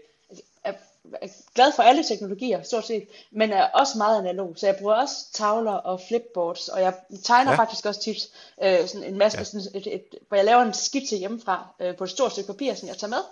[1.54, 4.52] glad for alle teknologier, stort set, men er også meget analog.
[4.56, 7.58] Så jeg bruger også tavler og flipboards, og jeg tegner ja.
[7.58, 8.28] faktisk også tit
[8.62, 9.44] øh, sådan en masse, ja.
[9.44, 12.74] sådan et, et, hvor jeg laver en skitse hjemmefra øh, på et stort stykke papir,
[12.74, 13.22] som jeg tager med.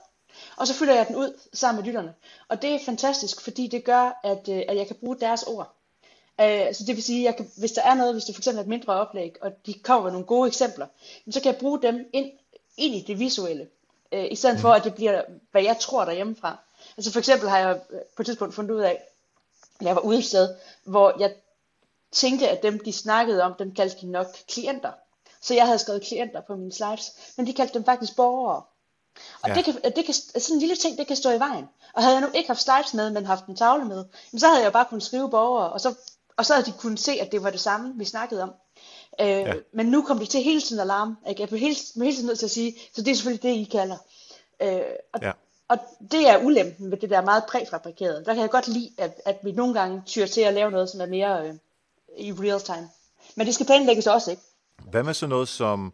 [0.56, 2.14] Og så fylder jeg den ud sammen med lytterne.
[2.48, 5.74] Og det er fantastisk, fordi det gør, at, øh, at jeg kan bruge deres ord.
[6.40, 8.62] Øh, så det vil sige, at hvis der er noget, hvis det for eksempel er
[8.62, 10.86] et mindre oplæg, og de kommer med nogle gode eksempler,
[11.30, 12.30] så kan jeg bruge dem ind,
[12.76, 13.68] ind i det visuelle,
[14.12, 14.76] øh, i stedet for, mhm.
[14.76, 16.58] at det bliver, hvad jeg tror derhjemmefra.
[16.96, 17.80] Altså for eksempel har jeg
[18.16, 18.90] på et tidspunkt fundet ud af,
[19.80, 20.54] at jeg var ude et sted,
[20.84, 21.34] hvor jeg
[22.12, 24.92] tænkte, at dem, de snakkede om, dem kaldte de nok klienter.
[25.40, 28.62] Så jeg havde skrevet klienter på mine slides, men de kaldte dem faktisk borgere.
[29.42, 29.54] Og ja.
[29.54, 31.68] det kan, det kan, sådan en lille ting, det kan stå i vejen.
[31.92, 34.04] Og havde jeg nu ikke haft slides med, men haft en tavle med,
[34.36, 35.94] så havde jeg bare kunnet skrive borgere, og så,
[36.36, 38.52] og så havde de kunnet se, at det var det samme, vi snakkede om.
[39.20, 39.54] Øh, ja.
[39.72, 41.16] Men nu kom det til hele tiden alarm.
[41.28, 41.40] Ikke?
[41.40, 43.64] Jeg blev hele, hele tiden nødt til at sige, så det er selvfølgelig det, I
[43.64, 43.96] kalder.
[44.60, 45.32] Øh, og, ja
[45.68, 45.78] og
[46.10, 48.24] det er ulempen ved det der meget præfabrikerede.
[48.24, 50.90] Der kan jeg godt lide, at, at vi nogle gange tyrer til at lave noget,
[50.90, 51.54] som er mere øh,
[52.18, 52.88] i real time.
[53.36, 54.42] Men det skal planlægges også, ikke?
[54.90, 55.92] Hvad med sådan noget som,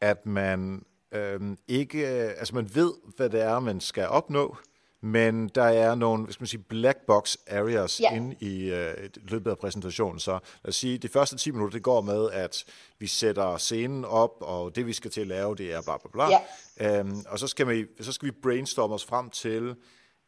[0.00, 4.56] at man øhm, ikke, øh, altså man ved, hvad det er, man skal opnå,
[5.00, 8.16] men der er nogle hvad skal man sige, black box areas ja.
[8.16, 10.20] inde i øh, løbet af præsentationen.
[10.20, 12.64] Så lad os sige, de første 10 minutter, det går med, at
[12.98, 16.10] vi sætter scenen op, og det vi skal til at lave, det er bla bla
[16.12, 16.38] bla.
[16.80, 16.98] Ja.
[16.98, 19.74] Øhm, og så skal, vi, så skal vi brainstorme os frem til,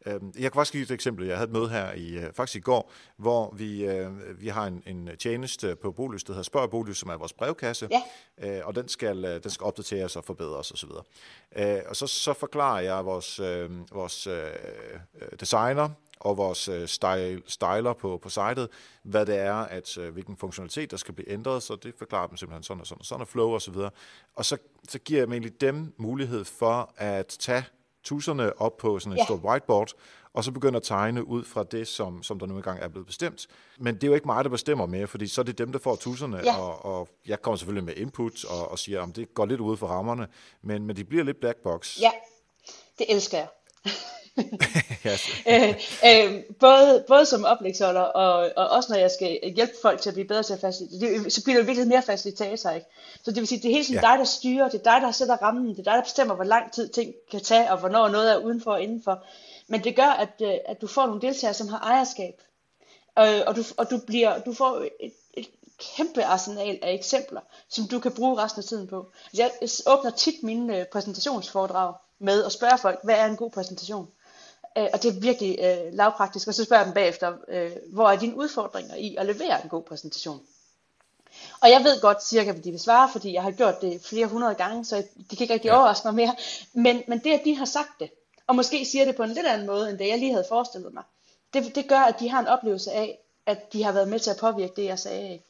[0.07, 1.27] jeg kan faktisk give et eksempel.
[1.27, 4.67] Jeg havde et møde her i øh, faktisk i går, hvor vi, øh, vi har
[4.67, 7.89] en, en tjeneste på Bolys, der hedder Spørg Bolys, som er vores brevkasse,
[8.41, 8.59] ja.
[8.59, 10.91] øh, og den skal, den skal opdateres og forbedres osv.
[10.91, 11.07] Og,
[11.57, 13.41] øh, og så, så forklarer jeg vores,
[13.93, 14.29] vores
[15.41, 15.89] designer
[16.21, 18.69] og vores style, styler på, på sitet,
[19.03, 22.63] hvad det er, at hvilken funktionalitet, der skal blive ændret, så det forklarer dem simpelthen
[22.63, 23.91] sådan og sådan og sådan, og flow og så videre.
[24.35, 24.57] Og så,
[24.89, 27.65] så giver jeg egentlig dem mulighed for at tage
[28.05, 29.25] tusserne op på sådan et ja.
[29.25, 29.93] stort whiteboard,
[30.35, 33.07] og så begynde at tegne ud fra det, som, som der nu engang er blevet
[33.07, 33.47] bestemt.
[33.79, 35.79] Men det er jo ikke mig, der bestemmer mere, fordi så er det dem, der
[35.79, 36.57] får tusserne, ja.
[36.59, 39.77] og, og jeg kommer selvfølgelig med input og, og siger, om det går lidt ud
[39.77, 40.29] for rammerne,
[40.63, 42.01] men, men de bliver lidt black box.
[42.01, 42.11] Ja,
[42.99, 43.49] det elsker jeg.
[45.53, 50.11] øh, øh, både, både som oplægsholder og, og også når jeg skal hjælpe folk til
[50.11, 52.87] at blive bedre til at facilitere, så bliver det virkelig mere facilitator, ikke?
[53.23, 54.09] Så det vil sige, det er hele tiden ja.
[54.09, 56.45] dig, der styrer, det er dig, der sætter rammen, det er dig, der bestemmer, hvor
[56.45, 59.25] lang tid ting kan tage, og hvornår noget er udenfor og indenfor.
[59.69, 62.35] Men det gør, at, øh, at du får nogle deltagere, som har ejerskab.
[63.19, 65.47] Øh, og du, og du, bliver, du får et, et
[65.97, 69.11] kæmpe arsenal af eksempler, som du kan bruge resten af tiden på.
[69.35, 69.51] Jeg
[69.87, 74.09] åbner tit mine øh, præsentationsforedrag med at spørge folk, hvad er en god præsentation?
[74.79, 76.49] Øh, og det er virkelig øh, lavpraktisk.
[76.49, 79.69] Og så spørger jeg dem bagefter, øh, hvor er dine udfordringer i at levere en
[79.69, 80.41] god præsentation?
[81.61, 84.27] Og jeg ved godt cirka, hvad de vil svare, fordi jeg har gjort det flere
[84.27, 84.97] hundrede gange, så
[85.31, 85.77] de kan ikke rigtig ja.
[85.77, 86.37] overraske mig mere.
[86.73, 88.11] Men, men det, at de har sagt det,
[88.47, 90.95] og måske siger det på en lidt anden måde, end det jeg lige havde forestillet
[90.95, 91.03] mig,
[91.55, 94.31] det, det gør, at de har en oplevelse af, at de har været med til
[94.31, 95.41] at påvirke det, jeg sagde.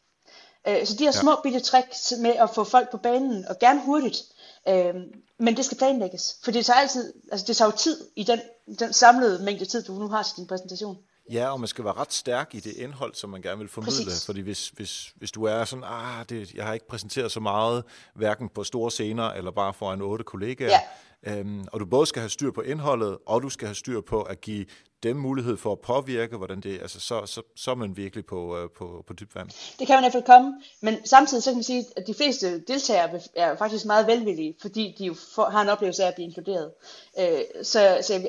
[0.68, 3.80] Øh, så de her små bitte tricks med at få folk på banen, og gerne
[3.80, 7.76] hurtigt, øh, Øhm, men det skal planlægges, for det tager altid, altså det tager jo
[7.76, 8.40] tid i den,
[8.78, 10.96] den samlede mængde tid, du nu har til din præsentation.
[11.30, 14.04] Ja, og man skal være ret stærk i det indhold, som man gerne vil formidle.
[14.04, 14.26] Præcis.
[14.26, 17.84] Fordi hvis, hvis, hvis du er sådan, ah, det, jeg har ikke præsenteret så meget,
[18.14, 20.80] hverken på store scener eller bare for en otte kollegaer, ja.
[21.22, 24.22] Øhm, og du både skal have styr på indholdet, og du skal have styr på
[24.22, 24.66] at give
[25.02, 28.58] dem mulighed for at påvirke, hvordan det altså så, så, så er man virkelig på,
[28.58, 29.48] øh, på, på dybt vand.
[29.78, 32.14] Det kan man i hvert fald komme, men samtidig så kan man sige, at de
[32.14, 36.14] fleste deltagere er faktisk meget velvillige, fordi de jo får, har en oplevelse af at
[36.14, 36.70] blive inkluderet.
[37.18, 38.28] Øh, så, så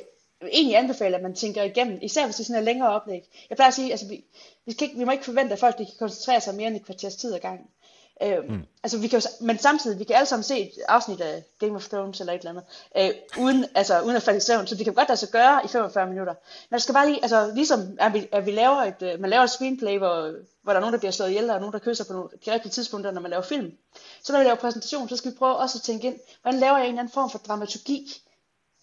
[0.51, 3.29] egentlig anbefale, at man tænker igennem, især hvis det er sådan en længere oplæg.
[3.49, 4.23] Jeg plejer at sige, altså vi,
[4.65, 6.75] vi, skal ikke, vi må ikke forvente, at folk de kan koncentrere sig mere end
[6.75, 7.67] et kvarters tid ad gangen.
[8.23, 8.65] Øh, mm.
[8.83, 11.75] altså, vi kan jo, men samtidig, vi kan alle sammen se et afsnit af Game
[11.75, 12.63] of Thrones eller et eller andet,
[12.97, 15.61] øh, uden, altså, uden at falde i søvn, så det kan godt lade sig gøre
[15.65, 16.33] i 45 minutter.
[16.69, 19.29] Men det skal bare lige, altså ligesom at vi, at vi laver et, øh, man
[19.29, 21.79] laver et screenplay, hvor, hvor der er nogen, der bliver slået ihjel, og nogen, der
[21.79, 23.71] kysser på nogle, de rigtige tidspunkter, når man laver film.
[24.23, 26.77] Så når vi laver præsentation, så skal vi prøve også at tænke ind, hvordan laver
[26.77, 28.21] jeg en eller anden form for dramaturgi,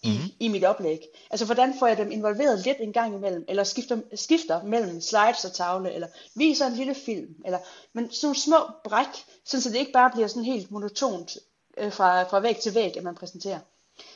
[0.02, 0.30] i, mm-hmm.
[0.40, 1.00] i mit oplæg.
[1.30, 5.44] Altså, hvordan får jeg dem involveret lidt en gang imellem, eller skifter, skifter mellem slides
[5.44, 7.58] og tavle, eller viser en lille film, eller,
[7.92, 9.06] men sådan nogle små bræk,
[9.44, 11.36] så det ikke bare bliver sådan helt monotont
[11.78, 13.58] øh, fra, fra væg til væg, at man præsenterer.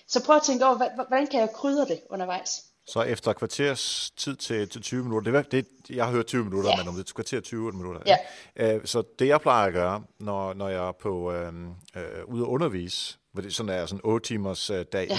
[0.08, 2.62] Så prøv at tænke over, hvordan kan jeg krydre det undervejs?
[2.86, 6.70] Så efter kvarters tid til, til 20 minutter, det, det, jeg har hørt 20 minutter,
[6.70, 6.76] ja.
[6.76, 8.00] men om det er kvarter 20 minutter.
[8.06, 8.16] Ja.
[8.56, 8.74] Ja.
[8.74, 11.52] Øh, så det jeg plejer at gøre, når, når jeg er på øh,
[11.96, 15.16] øh, ude at undervise, hvor det sådan er sådan 8 timers øh, dag, ja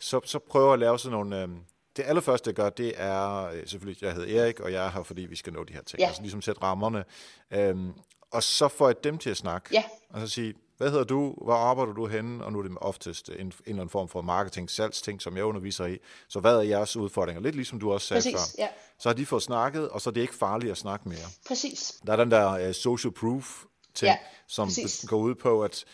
[0.00, 1.42] så, så prøver at lave sådan nogle...
[1.42, 1.48] Øh,
[1.96, 5.02] det allerførste, jeg gør, det er øh, selvfølgelig, jeg hedder Erik, og jeg er her,
[5.02, 6.00] fordi vi skal nå de her ting.
[6.00, 6.06] Ja.
[6.06, 7.04] Altså ligesom sætte rammerne.
[7.50, 7.92] Øhm,
[8.30, 9.68] og så får jeg dem til at snakke.
[9.72, 9.84] Ja.
[10.10, 13.28] Og så sige, hvad hedder du, hvor arbejder du henne, og nu er det oftest
[13.28, 15.98] en, en eller anden form for marketing, salgsting, som jeg underviser i.
[16.28, 17.42] Så hvad er jeres udfordringer?
[17.42, 18.64] Lidt ligesom du også sagde Præcis, før.
[18.64, 18.68] Ja.
[18.98, 21.18] Så har de fået snakket, og så er det ikke farligt at snakke mere.
[21.48, 22.00] Præcis.
[22.06, 25.04] Der er den der uh, social proof ting, ja, som præcis.
[25.08, 25.84] går ud på, at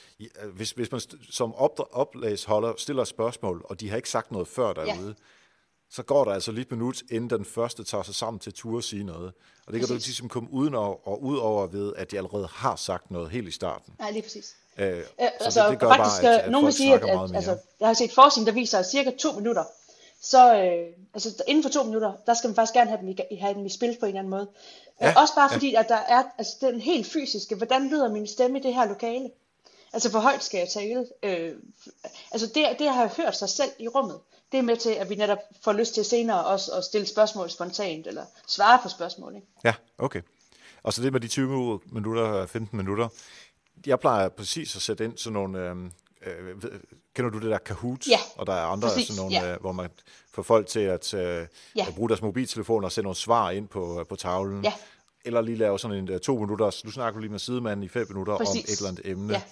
[0.54, 1.54] hvis, hvis man som
[1.92, 5.24] oplæsholder stiller spørgsmål, og de har ikke sagt noget før derude, ja.
[5.90, 8.78] så går der altså lige et minut, inden den første tager sig sammen til tur
[8.78, 9.32] at sige noget.
[9.66, 10.04] Og det kan præcis.
[10.04, 13.30] du ligesom komme uden og, og ud over ved, at de allerede har sagt noget
[13.30, 13.94] helt i starten.
[13.98, 14.56] Nej, lige præcis.
[14.78, 17.35] Øh, så altså, det, det gør faktisk, bare, at, at nogen vil sige, at, at
[17.35, 19.64] altså, jeg har set forskning, der viser, at cirka to minutter
[20.22, 23.37] så øh, altså, inden for to minutter, der skal man faktisk gerne have dem i,
[23.37, 24.48] have dem i spil på en eller anden måde.
[25.00, 25.57] Ja, Også bare ja.
[25.57, 28.85] fordi, at der er altså, den helt fysiske, hvordan lyder min stemme i det her
[28.85, 29.31] lokale?
[29.92, 31.07] Altså, hvor højt skal jeg tale?
[31.22, 31.52] Øh,
[32.33, 34.20] altså, det, det at have hørt sig selv i rummet,
[34.52, 37.50] det er med til, at vi netop får lyst til senere også at stille spørgsmål
[37.50, 39.35] spontant, eller svare på spørgsmål.
[39.35, 39.46] Ikke?
[39.64, 40.22] Ja, okay.
[40.83, 43.09] Og så det med de 20 minutter, 15 minutter,
[43.87, 45.59] jeg plejer præcis at sætte ind sådan nogle...
[45.59, 45.76] Øh,
[46.26, 46.57] øh,
[47.16, 48.07] kender du det der Kahoot?
[48.09, 49.52] Ja, Og der er andre præcis, sådan nogle, ja.
[49.52, 49.90] øh, hvor man
[50.35, 51.87] får folk til at, øh, ja.
[51.88, 54.64] at bruge deres mobiltelefon og sende nogle svar ind på, øh, på tavlen.
[54.64, 54.72] Ja.
[55.24, 58.07] Eller lige lave sådan en uh, to minutter, du snakker lige med sidemanden i fem
[58.09, 58.55] minutter præcis.
[58.55, 59.33] om et eller andet emne.
[59.33, 59.42] Ja.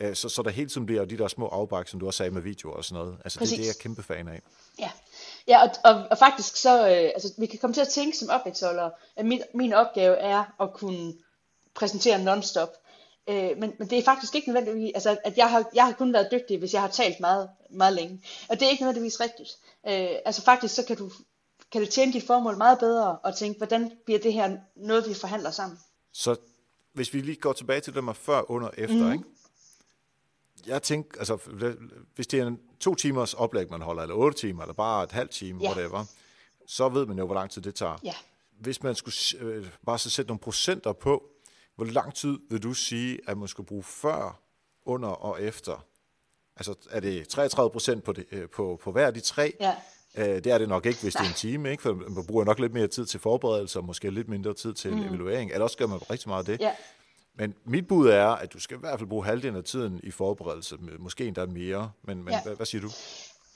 [0.00, 2.30] Øh, så, så der hele tiden bliver de der små afbræk, som du også sagde
[2.30, 3.18] med video og sådan noget.
[3.24, 3.50] Altså præcis.
[3.50, 4.40] det, det er jeg kæmpe fan af.
[4.78, 4.90] Ja,
[5.48, 8.28] ja og, og, og faktisk så, øh, altså vi kan komme til at tænke som
[8.30, 11.12] oplægsholder, at min, min opgave er at kunne
[11.74, 12.68] præsentere non-stop.
[13.30, 16.12] Øh, men, men det er faktisk ikke nødvendigvis, altså at jeg har, jeg har kun
[16.12, 18.22] været dygtig, hvis jeg har talt meget, meget længe.
[18.48, 19.50] Og det er ikke nødvendigvis rigtigt.
[19.88, 21.10] Øh, altså faktisk så kan du
[21.72, 25.14] kan det tjene dit formål meget bedre at tænke, hvordan bliver det her noget, vi
[25.14, 25.78] forhandler sammen.
[26.12, 26.36] Så
[26.92, 29.12] hvis vi lige går tilbage til det med før, under, efter, mm.
[29.12, 29.24] ikke?
[30.66, 31.36] Jeg tænker, altså
[32.14, 35.12] hvis det er en to timers oplæg, man holder, eller otte timer, eller bare et
[35.12, 35.68] halvt time, ja.
[35.68, 36.04] whatever,
[36.66, 37.98] så ved man jo, hvor lang tid det tager.
[38.04, 38.14] Ja.
[38.60, 41.22] Hvis man skulle øh, bare så sætte nogle procenter på,
[41.80, 44.40] hvor lang tid vil du sige, at man skulle bruge før,
[44.86, 45.86] under og efter?
[46.56, 49.52] Altså er det 33 procent på, det, øh, på, på hver af de tre?
[49.60, 49.74] Ja.
[50.14, 51.22] Øh, det er det nok ikke, hvis Nej.
[51.22, 51.82] det er en time, ikke?
[51.82, 54.92] for man bruger nok lidt mere tid til forberedelse, og måske lidt mindre tid til
[54.92, 55.02] mm.
[55.02, 55.50] evaluering.
[55.52, 56.64] Eller også gør man rigtig meget af det.
[56.64, 56.72] Ja.
[57.34, 60.10] Men mit bud er, at du skal i hvert fald bruge halvdelen af tiden i
[60.10, 61.90] forberedelse, måske endda mere.
[62.02, 62.42] Men, men ja.
[62.42, 62.88] hvad, hvad siger du?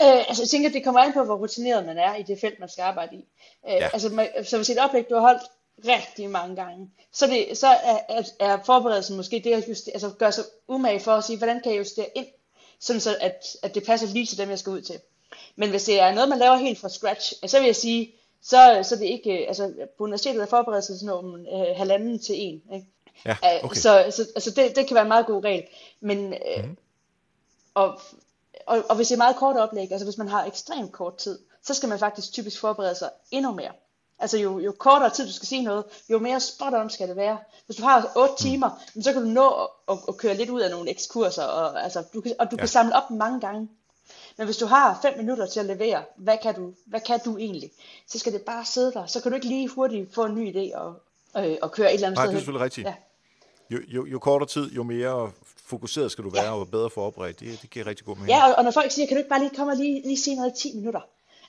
[0.03, 2.61] Øh, altså jeg tænker, det kommer an på, hvor rutineret man er i det felt,
[2.61, 3.25] man skal arbejde i.
[3.69, 3.89] Øh, ja.
[3.93, 5.43] Altså, man, så hvis et oplæg, du har holdt
[5.89, 10.11] rigtig mange gange, så, det, så er, er, er forberedelsen måske det at justere, altså
[10.19, 12.27] gøre sig umage for at sige, hvordan kan jeg justere ind,
[12.79, 15.01] sådan så at, at det passer lige til dem, jeg skal ud til.
[15.57, 18.81] Men hvis det er noget, man laver helt fra scratch, så vil jeg sige, så,
[18.83, 22.63] så det ikke, altså på universitetet er forberedelsesnormen øh, halvanden til en.
[22.75, 22.87] Ikke?
[23.25, 23.77] Ja, okay.
[23.77, 25.65] Så, så altså det, det kan være en meget god regel.
[26.01, 26.77] Men, øh, mm.
[27.75, 28.01] og,
[28.67, 31.39] og, og hvis det er meget kort oplæg, altså hvis man har ekstremt kort tid,
[31.63, 33.73] så skal man faktisk typisk forberede sig endnu mere.
[34.19, 37.17] Altså jo, jo kortere tid du skal sige noget, jo mere spot on skal det
[37.17, 37.39] være.
[37.67, 38.37] Hvis du har 8 mm.
[38.37, 38.71] timer,
[39.03, 42.05] så kan du nå at, at, at køre lidt ud af nogle ekskurser, og, altså,
[42.15, 42.61] du kan, og du ja.
[42.61, 43.69] kan samle op mange gange.
[44.39, 47.37] Men hvis du har 5 minutter til at levere, hvad kan, du, hvad kan du
[47.39, 47.71] egentlig?
[48.07, 49.07] Så skal det bare sidde der.
[49.07, 50.95] Så kan du ikke lige hurtigt få en ny idé og,
[51.37, 52.87] øh, og køre et eller andet Nej, sted det er selvfølgelig rigtigt.
[52.87, 52.95] Ja.
[53.71, 55.33] Jo, jo, jo kortere tid, jo mere
[55.67, 56.59] fokuseret skal du være, ja.
[56.59, 57.41] og bedre forberedt.
[57.41, 58.31] Det, det giver rigtig god mening.
[58.31, 60.19] Ja, og, og når folk siger, kan du ikke bare lige komme og lige, lige
[60.19, 61.01] sige noget i 10 minutter?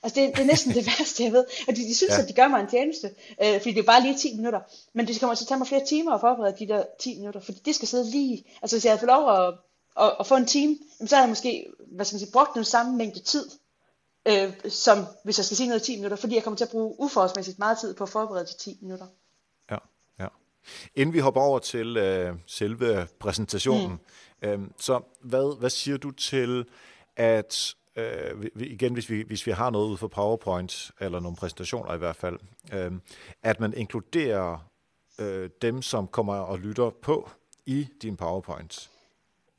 [0.06, 1.44] Altså det, det er næsten det værste, jeg ved.
[1.68, 2.22] Og de, de synes, ja.
[2.22, 3.10] at de gør mig en tjeneste,
[3.42, 4.60] øh, fordi det er bare lige 10 minutter.
[4.92, 7.40] Men det kommer til at tage mig flere timer at forberede de der 10 minutter,
[7.40, 8.44] fordi det skal sidde lige...
[8.62, 9.54] Altså hvis jeg havde fået lov at,
[10.00, 12.64] at, at få en time, så havde jeg måske hvad skal man sige, brugt den
[12.64, 13.50] samme mængde tid,
[14.28, 16.70] øh, som hvis jeg skal sige noget i 10 minutter, fordi jeg kommer til at
[16.70, 19.06] bruge uforholdsmæssigt meget tid på at forberede de 10 minutter.
[19.70, 19.78] Ja,
[20.18, 20.26] ja.
[20.94, 24.00] Inden vi hopper over til øh, selve præsentationen,
[24.42, 24.48] mm.
[24.48, 26.64] øh, så hvad, hvad siger du til,
[27.16, 31.94] at øh, igen, hvis vi, hvis vi har noget ud for PowerPoint, eller nogle præsentationer
[31.94, 32.38] i hvert fald,
[32.72, 32.92] øh,
[33.42, 34.58] at man inkluderer
[35.18, 37.30] øh, dem, som kommer og lytter på
[37.66, 38.90] i din PowerPoint.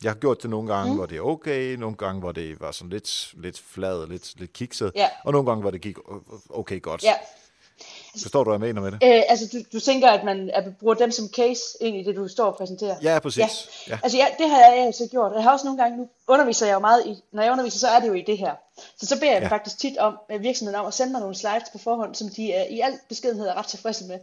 [0.02, 0.96] Jeg har gjort det nogle gange, mm.
[0.96, 4.52] hvor det er okay, nogle gange, hvor det var sådan lidt, lidt flad, lidt, lidt
[4.52, 5.08] kikset, ja.
[5.24, 5.96] og nogle gange, hvor det gik
[6.50, 7.04] okay godt.
[7.04, 7.14] Ja.
[8.22, 9.16] Forstår du, hvad jeg mener med det?
[9.16, 12.16] Øh, altså, du, du tænker, at man at bruger dem som case ind i det,
[12.16, 12.96] du står og præsenterer?
[13.02, 13.38] Ja, præcis.
[13.38, 13.92] Ja.
[13.92, 13.98] Ja.
[14.02, 15.32] Altså, ja, det har jeg altså gjort.
[15.34, 17.88] Jeg har også nogle gange, nu underviser jeg jo meget i, når jeg underviser, så
[17.88, 18.54] er det jo i det her.
[19.00, 19.48] Så så beder jeg ja.
[19.48, 22.64] faktisk tit om, virksomheden om at sende mig nogle slides på forhånd, som de er,
[22.64, 24.18] i al beskedenhed er ret tilfredse med.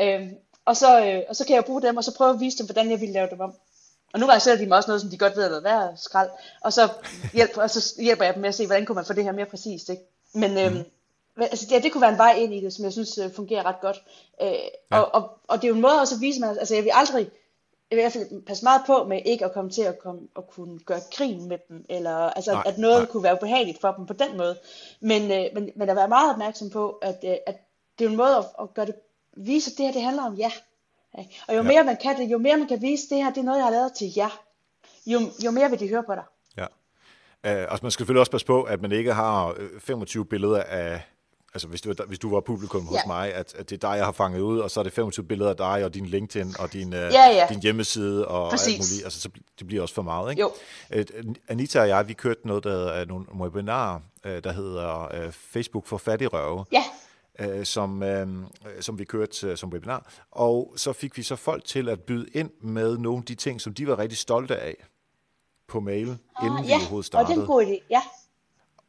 [0.00, 0.28] Øh,
[0.64, 2.66] og, så, øh, og så kan jeg bruge dem, og så prøve at vise dem,
[2.66, 3.54] hvordan jeg vil lave dem om.
[4.12, 6.30] Og nu var jeg de mig også noget, som de godt ved at være skrald.
[6.60, 6.88] Og så,
[7.32, 9.32] hjælper, og så hjælper jeg dem med at se, hvordan kunne man få det her
[9.32, 9.88] mere præcist.
[9.88, 10.02] Ikke?
[10.34, 10.84] Men øhm, mm.
[11.44, 13.66] Altså, ja, det kunne være en vej ind i det, som jeg synes øh, fungerer
[13.66, 14.02] ret godt.
[14.42, 14.48] Øh,
[14.92, 15.00] ja.
[15.00, 16.90] og, og, og det er jo en måde også at vise mig, altså jeg vil
[16.94, 17.30] aldrig,
[17.90, 20.20] jeg vil i hvert fald passe meget på med ikke at komme til at, komme,
[20.36, 23.06] at kunne gøre grin med dem, eller altså, nej, at noget nej.
[23.06, 24.58] kunne være ubehageligt for dem på den måde.
[25.00, 27.56] Men, øh, men, men at være meget opmærksom på, at, øh, at
[27.98, 28.94] det er en måde at, at gøre det,
[29.36, 30.52] vise, at det her det handler om ja.
[31.48, 31.62] Og jo ja.
[31.62, 33.64] mere man kan det, jo mere man kan vise, det her det er noget, jeg
[33.64, 34.42] har lavet til jer,
[35.06, 36.24] jo, jo mere vil de høre på dig.
[36.56, 36.64] Ja.
[36.64, 40.62] Uh, altså man skal selvfølgelig også passe på, at man ikke har 25 øh, billeder
[40.62, 41.02] af,
[41.58, 43.00] altså hvis du, hvis du var publikum hos ja.
[43.06, 45.26] mig, at, at det er dig, jeg har fanget ud, og så er det 25
[45.26, 47.46] billeder af dig, og din LinkedIn, og din, uh, ja, ja.
[47.48, 48.74] din hjemmeside, og Præcis.
[48.74, 49.04] alt muligt.
[49.04, 50.42] Altså, så det bliver også for meget, ikke?
[50.42, 50.52] Jo.
[50.96, 55.98] Uh, Anita og jeg, vi kørte noget, der er nogle webinarer, der hedder Facebook for
[55.98, 56.64] fattigrøve.
[56.72, 56.82] Ja
[57.38, 58.28] øh, som, øh,
[58.80, 60.12] som vi kørte øh, som webinar.
[60.30, 63.60] Og så fik vi så folk til at byde ind med nogle af de ting,
[63.60, 64.76] som de var rigtig stolte af
[65.68, 66.66] på mail, ah, inden ja.
[66.66, 67.26] vi overhovedet startede.
[67.26, 68.02] og det er en god idé, ja.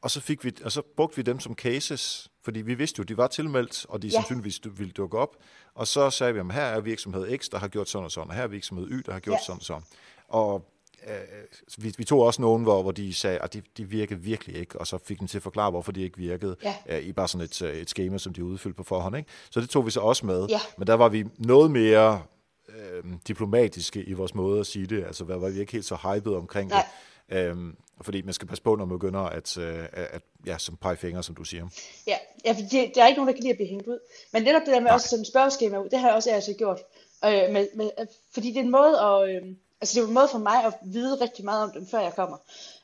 [0.02, 3.04] Og så, fik vi, og så brugte vi dem som cases, fordi vi vidste jo,
[3.04, 4.12] de var tilmeldt, og de ja.
[4.12, 5.36] sandsynligvis ville dukke op.
[5.76, 8.30] Og så sagde vi, at her er virksomhed X, der har gjort sådan og sådan,
[8.30, 9.46] og her er virksomhed Y, der har gjort ja.
[9.46, 9.84] sådan og sådan.
[10.28, 10.66] Og
[11.08, 14.56] øh, vi, vi tog også nogen, hvor, hvor de sagde, at de, de virkede virkelig
[14.56, 16.76] ikke, og så fik dem til at forklare, hvorfor de ikke virkede, ja.
[16.90, 19.18] øh, i bare sådan et, øh, et schema, som de udfyldte på forhånd.
[19.18, 19.30] Ikke?
[19.50, 20.48] Så det tog vi så også med.
[20.50, 20.60] Ja.
[20.78, 22.22] Men der var vi noget mere
[22.70, 26.34] øh, diplomatiske i vores måde at sige det, altså var vi ikke helt så hyped
[26.34, 26.86] omkring Nej.
[27.30, 27.36] det.
[27.38, 30.98] Øhm, fordi man skal passe på, når man begynder at, øh, at ja, som pege
[30.98, 31.68] fingre, som du siger.
[32.08, 34.00] Ja, ja for det, der er ikke nogen, der kan lide at blive hængt ud.
[34.34, 34.94] Men netop det der med Nej.
[34.94, 36.80] også som spørgeskema ud, det har jeg også altså gjort.
[37.26, 37.90] Øh, med, med,
[38.34, 39.30] fordi det er en måde at...
[39.30, 39.42] Øh,
[39.82, 42.14] altså det er en måde for mig at vide rigtig meget om dem, før jeg
[42.16, 42.38] kommer.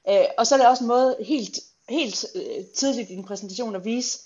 [0.09, 3.75] Øh, og så er det også en måde helt, helt øh, tidligt i en præsentation
[3.75, 4.19] at vise,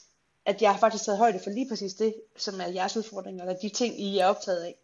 [0.45, 3.60] at jeg har faktisk taget højde for lige præcis det, som er jeres udfordringer, eller
[3.60, 4.75] de ting, I er optaget af.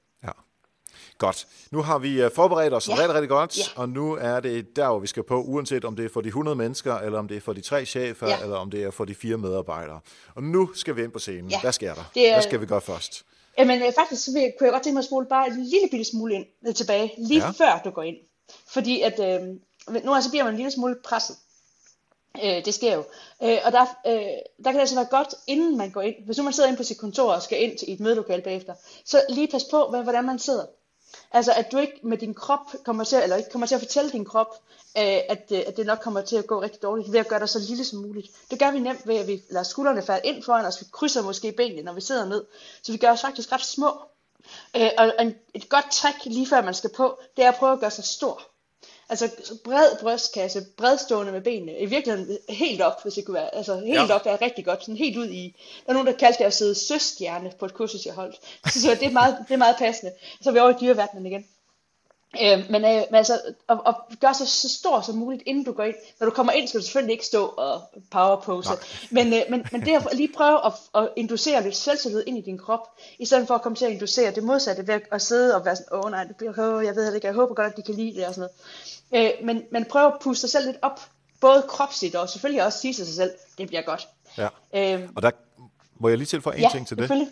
[1.17, 1.47] Godt.
[1.71, 2.93] Nu har vi øh, forberedt os ja.
[2.93, 3.63] rigtig, rigtig godt, ja.
[3.75, 6.27] og nu er det der, hvor vi skal på, uanset om det er for de
[6.27, 8.39] 100 mennesker, eller om det er for de tre chefer, ja.
[8.41, 9.99] eller om det er for de fire medarbejdere.
[10.35, 11.49] Og nu skal vi ind på scenen.
[11.49, 11.61] Ja.
[11.61, 12.03] Hvad sker der?
[12.13, 12.33] Det er...
[12.33, 13.23] Hvad skal vi gøre først?
[13.57, 15.63] Jamen øh, faktisk så vil jeg, kunne jeg godt tænke mig at spole bare en
[15.63, 17.49] lille bitte smule ind, ned tilbage, lige ja.
[17.49, 18.17] før du går ind.
[18.67, 19.47] Fordi at, øh,
[20.03, 21.35] nu altså bliver man en lille smule presset.
[22.43, 23.03] Øh, det sker jo.
[23.43, 24.13] Øh, og der, øh,
[24.63, 26.77] der kan det altså være godt, inden man går ind, hvis nu man sidder inde
[26.77, 28.73] på sit kontor og skal ind til et mødelokal bagefter,
[29.05, 30.65] så lige pas på, hvordan man sidder.
[31.31, 34.11] Altså at du ikke med din krop kommer til, eller ikke kommer til at fortælle
[34.11, 34.55] din krop,
[34.97, 37.39] øh, at, øh, at det nok kommer til at gå rigtig dårligt, ved at gøre
[37.39, 38.27] dig så lille som muligt.
[38.51, 41.21] Det gør vi nemt ved, at vi lader skuldrene falde ind foran os, vi krydser
[41.21, 42.45] måske benene, når vi sidder ned,
[42.81, 44.01] så vi gør os faktisk ret små.
[44.75, 47.73] Øh, og en, et godt trick lige før man skal på, det er at prøve
[47.73, 48.41] at gøre sig stor.
[49.09, 49.29] Altså
[49.63, 54.09] bred brystkasse, bredstående med benene, i virkeligheden helt op, hvis det kunne være, altså helt
[54.09, 54.13] ja.
[54.15, 56.53] op er rigtig godt, sådan helt ud i, der er nogen, der kaldte det at
[56.53, 58.35] sidde søstjerne på et kursus, jeg holdt.
[58.67, 60.13] Så, så det, er meget, det er meget passende.
[60.41, 61.45] Så er vi over i dyreverdenen igen.
[62.41, 65.71] Øh, men, øh, men altså, at, at gøre sig så stor som muligt, inden du
[65.71, 65.95] går ind.
[66.19, 68.69] Når du kommer ind, skal du selvfølgelig ikke stå og powerpose.
[69.11, 72.41] Men, øh, men, men det at lige prøve at, at inducere lidt selvtillid ind i
[72.41, 72.87] din krop,
[73.19, 75.75] i stedet for at komme til at inducere det modsatte ved at sidde og være
[75.75, 77.81] sådan, åh oh, nej, det bliver, oh, jeg ved ikke, jeg håber godt, at de
[77.81, 78.49] kan lide det og sådan
[79.11, 79.35] noget.
[79.39, 80.99] Øh, men, men prøv at puste dig selv lidt op,
[81.41, 84.07] både kropsligt og selvfølgelig også sige til sig selv, det bliver godt.
[84.37, 84.47] Ja.
[84.75, 85.31] Øh, og der
[85.99, 87.27] må jeg lige tilføje en ja, ting til det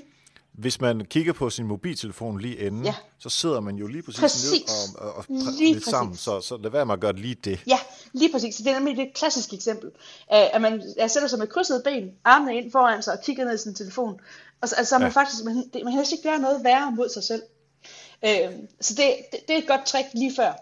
[0.53, 2.95] hvis man kigger på sin mobiltelefon lige inden, ja.
[3.19, 4.51] så sidder man jo lige præcis, præcis.
[4.51, 7.35] ned og, og, og lige lidt sammen, så, så lad være med at gøre lige
[7.35, 7.59] det.
[7.67, 7.77] Ja,
[8.13, 8.55] lige præcis.
[8.55, 9.91] Så det er nemlig det klassiske eksempel,
[10.29, 13.55] at man jeg sætter sig med krydset ben, armene ind foran sig og kigger ned
[13.55, 14.19] i sin telefon,
[14.61, 15.21] og så altså, man ja.
[15.21, 17.41] faktisk, man, det, man kan ikke gøre noget værre mod sig selv.
[18.25, 20.53] Øh, så det, det, det er et godt trick lige før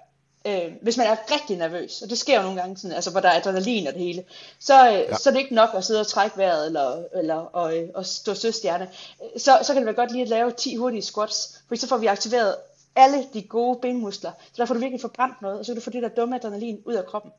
[0.46, 3.20] øh, hvis man er rigtig nervøs, og det sker jo nogle gange, sådan, altså, hvor
[3.20, 4.24] der er adrenalin og det hele,
[4.60, 5.16] så, øh, ja.
[5.16, 8.06] så er det ikke nok at sidde og trække vejret eller, eller og, øh, og
[8.06, 8.90] stå søstjerne.
[9.38, 11.98] Så, så kan det være godt lige at lave 10 hurtige squats, for så får
[11.98, 12.56] vi aktiveret
[12.96, 15.84] alle de gode benmuskler, så der får du virkelig forbrændt noget, og så kan du
[15.84, 17.32] få det der dumme adrenalin ud af kroppen.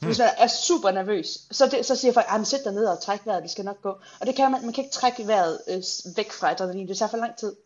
[0.00, 0.24] Så hvis hmm.
[0.24, 3.26] man er super nervøs, så, det, så siger folk, at sæt dig ned og træk
[3.26, 3.90] vejret, det skal nok gå.
[4.20, 5.82] Og det kan man, man kan ikke trække vejret øh,
[6.16, 7.56] væk fra adrenalin, det tager for lang tid.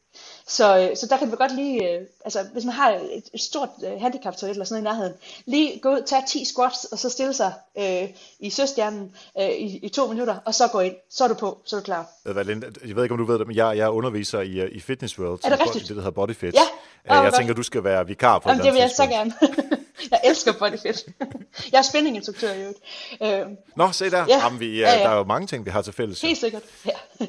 [0.47, 3.41] Så, øh, så der kan vi godt lige, øh, altså hvis man har et, et
[3.41, 5.13] stort øh, handicap eller sådan noget i nærheden,
[5.47, 8.09] lige gå ud, tage 10 squats, og så stille sig øh,
[8.41, 10.95] i søstjernen øh, i, i to minutter, og så gå ind.
[11.11, 12.07] Så er du på, så er du klar.
[12.25, 15.41] Jeg ved ikke, om du ved det, men jeg, jeg underviser i, i Fitness World.
[15.45, 15.89] Er det rigtigt?
[15.89, 16.55] Det, der hedder BodyFit.
[16.55, 17.19] Ja.
[17.19, 19.33] Oh, jeg tænker, du skal være vikar på Jamen, det vil jeg så gerne.
[20.11, 21.07] jeg elsker bodyfit.
[21.73, 22.79] jeg er spændinginstruktør i øvrigt.
[23.23, 24.25] Øh, Nå, se der.
[24.29, 24.39] Ja.
[24.39, 24.99] Jamen, vi, ja, ja.
[24.99, 26.21] Der er jo mange ting, vi har til fælles.
[26.21, 27.27] Helt sikkert, ja.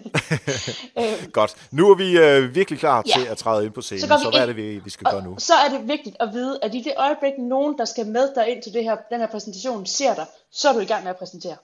[0.97, 1.27] Øh.
[1.39, 1.55] Godt.
[1.71, 3.13] Nu er vi øh, virkelig klar ja.
[3.19, 5.13] til at træde ind på scenen, så, så hvad er det, vi, vi skal og
[5.13, 5.35] gøre nu?
[5.37, 8.49] Så er det vigtigt at vide, at i det øjeblik, nogen, der skal med dig
[8.49, 11.09] ind til det her, den her præsentation, ser dig, så er du i gang med
[11.09, 11.57] at præsentere.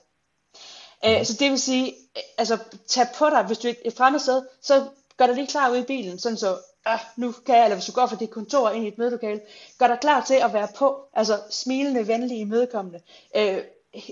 [1.04, 1.94] Øh, så det vil sige,
[2.38, 4.84] altså tag på dig, hvis du er et fremmed sted, så
[5.18, 7.86] gør dig lige klar ude i bilen, sådan så ah, nu kan jeg, eller hvis
[7.86, 9.40] du går fra dit kontor ind i et mødelokale,
[9.78, 13.00] gør dig klar til at være på, altså smilende, venlige, imødekommende,
[13.36, 13.58] øh,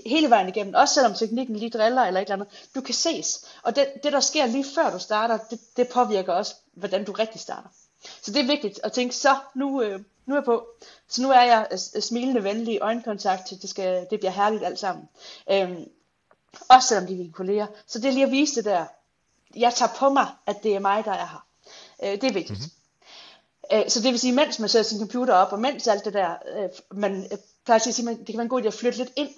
[0.05, 3.45] hele vejen igennem, også selvom teknikken lige driller eller et eller andet, du kan ses,
[3.63, 7.11] og det, det der sker lige før du starter, det, det påvirker også, hvordan du
[7.11, 7.69] rigtig starter.
[8.21, 10.67] Så det er vigtigt at tænke, så nu, øh, nu er jeg på,
[11.07, 14.79] så nu er jeg øh, øh, smilende, venlig, øjenkontakt, det, skal, det bliver herligt alt
[14.79, 15.09] sammen.
[15.51, 15.85] Øhm,
[16.69, 17.67] også selvom de er mine kolleger.
[17.87, 18.85] Så det er lige at vise det der,
[19.55, 21.45] jeg tager på mig, at det er mig, der er her.
[22.03, 22.59] Øh, det er vigtigt.
[22.59, 23.79] Mm-hmm.
[23.79, 26.13] Øh, så det vil sige, mens man sætter sin computer op, og mens alt det
[26.13, 28.73] der, øh, man øh, plejer at sige, at det kan være en god idé at
[28.73, 29.29] flytte lidt ind,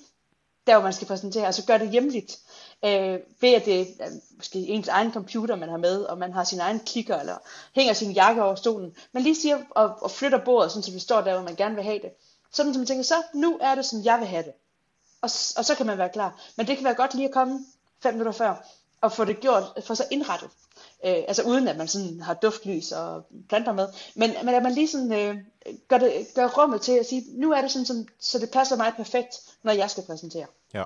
[0.67, 2.39] der hvor man skal præsentere, altså gøre det hjemligt,
[2.85, 6.43] øh, ved at det er måske ens egen computer, man har med, og man har
[6.43, 7.37] sin egen kikker, eller
[7.75, 8.95] hænger sin jakke over stolen.
[9.11, 11.75] Man lige siger og, og flytter bordet, sådan, så det står der, hvor man gerne
[11.75, 12.11] vil have det.
[12.51, 14.53] Sådan, så man tænker, så nu er det, som jeg vil have det.
[15.21, 16.41] Og, og så kan man være klar.
[16.57, 17.65] Men det kan være godt lige at komme
[18.03, 18.55] fem minutter før,
[19.01, 20.49] og få det gjort, få sig indrettet.
[21.05, 23.87] Øh, altså uden at man sådan har duftlys og planter med.
[24.15, 25.37] Men, men at man lige sådan, øh,
[25.87, 28.75] gør, det, gør rummet til at sige, nu er det sådan, som, så det passer
[28.75, 30.45] mig perfekt, når jeg skal præsentere.
[30.73, 30.83] Ja.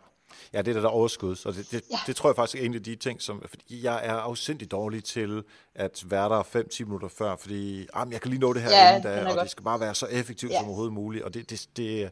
[0.54, 1.36] Ja, det er der, der overskud.
[1.36, 2.00] Så det, det, ja.
[2.08, 3.44] det tror jeg faktisk er en af de ting, som...
[3.50, 5.44] Fordi jeg er afsindig dårlig til
[5.76, 8.98] at være der 5-10 minutter før, fordi ah, jeg kan lige nå det her ja,
[8.98, 9.44] inden da, og godt.
[9.44, 10.58] det skal bare være så effektivt ja.
[10.58, 11.24] som overhovedet muligt.
[11.24, 12.12] Og det, det, det,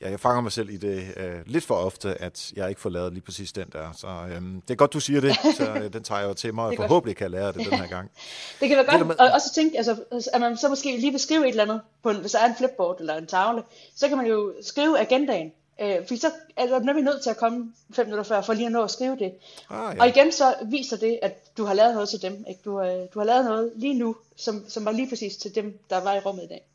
[0.00, 2.90] ja, jeg fanger mig selv i det øh, lidt for ofte, at jeg ikke får
[2.90, 3.92] lavet lige præcis den der.
[3.96, 6.54] Så øh, det er godt, du siger det, så øh, den tager jeg jo til
[6.54, 8.10] mig, og forhåbentlig kan jeg lære det den her gang.
[8.60, 9.96] det kan være godt, og også tænke, altså,
[10.32, 12.46] at man så måske lige vil skrive et eller andet, på en, hvis der er
[12.46, 13.62] en flipboard eller en tavle,
[13.96, 17.36] så kan man jo skrive agendaen, Øh, fordi så er du nemlig nødt til at
[17.36, 19.32] komme fem minutter før, for lige at nå at skrive det.
[19.70, 20.02] Ah, ja.
[20.02, 22.44] Og igen så viser det, at du har lavet noget til dem.
[22.48, 22.60] Ikke?
[22.64, 25.78] Du, øh, du har lavet noget lige nu, som, som var lige præcis til dem,
[25.90, 26.66] der var i rummet i dag.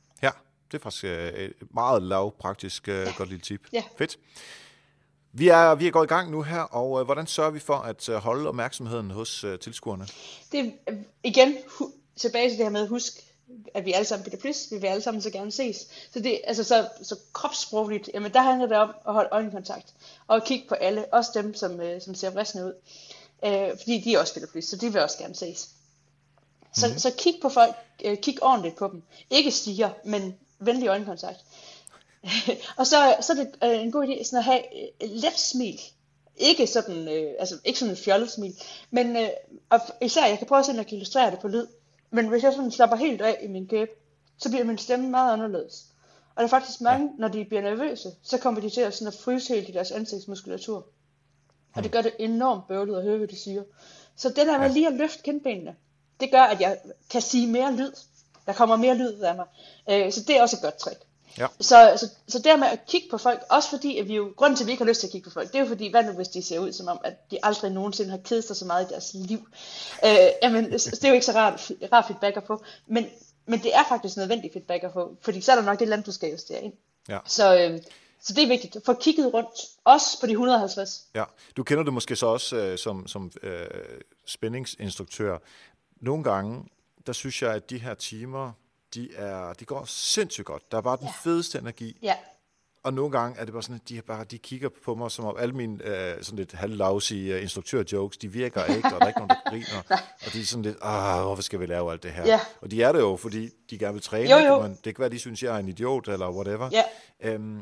[0.74, 3.12] Det er faktisk øh, et meget lavpraktisk øh, ja.
[3.18, 3.62] godt lille tip.
[3.74, 3.84] Ja.
[3.98, 4.18] Fedt.
[5.34, 7.76] Vi er, vi er gået i gang nu her, og øh, hvordan sørger vi for
[7.76, 10.08] at øh, holde opmærksomheden hos øh, tilskuerne?
[10.52, 10.94] Det er
[11.24, 13.14] igen hu- tilbage til det her med, husk,
[13.74, 15.78] at vi alle sammen bliver plus, vi vil alle sammen så gerne ses.
[16.14, 19.94] Så, det, altså, så, så kropssprogligt, jamen der handler det om at holde øjenkontakt,
[20.28, 22.74] og kigge på alle, også dem, som, øh, som ser vristende ud.
[23.46, 25.70] Øh, fordi de også spiller plus, så de vil også gerne ses.
[26.76, 27.00] Så, mm-hmm.
[27.00, 27.76] så kig på folk,
[28.06, 29.04] øh, kig ordentligt på dem.
[29.30, 30.36] Ikke stiger, men
[30.66, 31.40] venlig øjenkontakt.
[32.80, 34.62] og så, så er det øh, en god idé sådan at have
[35.04, 35.80] et let smil.
[36.38, 38.56] Ikke sådan, øh, altså ikke sådan et fjollet smil,
[38.92, 39.30] men øh,
[39.70, 41.68] og især, jeg kan prøve at se, at illustrere det på lyd,
[42.12, 43.92] men hvis jeg sådan slapper helt af i min kæbe,
[44.38, 45.86] så bliver min stemme meget anderledes.
[46.36, 47.12] Og der er faktisk mange, ja.
[47.18, 49.92] når de bliver nervøse, så kommer de til at, sådan at fryse helt i deres
[49.92, 50.88] ansigtsmuskulatur.
[51.76, 53.64] Og det gør det enormt bøvlet at høre, hvad de siger.
[54.16, 55.76] Så det der med lige at løfte kindbenene,
[56.20, 56.78] det gør, at jeg
[57.10, 57.92] kan sige mere lyd.
[58.46, 59.46] Der kommer mere lyd ud af mig.
[59.90, 61.00] Øh, så det er også et godt trick.
[61.38, 61.48] Ja.
[61.60, 64.58] Så, så, så der med at kigge på folk, også fordi at vi jo, grunden
[64.58, 65.92] til at vi ikke har lyst til at kigge på folk, det er jo fordi,
[65.92, 68.56] hvad nu hvis de ser ud som om, at de aldrig nogensinde har kedet sig
[68.56, 69.48] så meget i deres liv.
[70.06, 70.12] Øh,
[70.44, 73.06] jamen, det er jo ikke så rart, rart feedback at få, men,
[73.46, 76.04] men det er faktisk nødvendigt feedback at få, fordi så er der nok det land,
[76.04, 76.74] du skal justere ind.
[77.10, 77.20] Ja.
[77.26, 77.80] Så, øh,
[78.22, 78.78] så det er vigtigt.
[78.86, 79.50] Få kigget rundt,
[79.84, 81.06] også på de 150.
[81.16, 81.24] Ja,
[81.58, 83.68] du kender det måske så også øh, som, som øh,
[84.26, 85.38] spændingsinstruktør.
[86.02, 86.64] Nogle gange,
[87.08, 88.52] der synes jeg, at de her timer,
[88.94, 90.72] de, er, de går sindssygt godt.
[90.72, 91.12] Der er bare den ja.
[91.24, 91.98] fedeste energi.
[92.02, 92.16] Ja.
[92.84, 95.26] Og nogle gange er det bare sådan, at de, bare, de kigger på mig, som
[95.26, 99.08] om alle mine øh, sådan lidt halvlavsige uh, instruktør-jokes, de virker ikke, og der er
[99.08, 99.98] ikke nogen, der griner.
[100.26, 102.26] og de er sådan lidt, ah, hvorfor skal vi lave alt det her?
[102.26, 102.40] Ja.
[102.62, 104.30] Og de er det jo, fordi de gerne vil træne.
[104.30, 104.62] Jo, jo.
[104.62, 106.70] Men det kan være, de synes, jeg er en idiot, eller whatever.
[106.72, 106.84] Ja.
[107.22, 107.62] Øhm,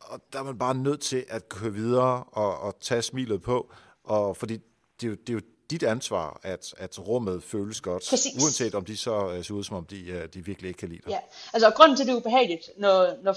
[0.00, 3.72] og der er man bare nødt til at køre videre og, og tage smilet på,
[4.04, 4.58] og fordi
[5.00, 5.40] det er jo, det er jo
[5.72, 8.42] dit ansvar, at, at rummet føles godt, Præcis.
[8.42, 10.88] uanset om de så uh, ser ud, som om de, uh, de virkelig ikke kan
[10.88, 11.10] lide dig.
[11.10, 11.18] Ja,
[11.52, 13.36] altså og grunden til, at det er ubehageligt, når, når,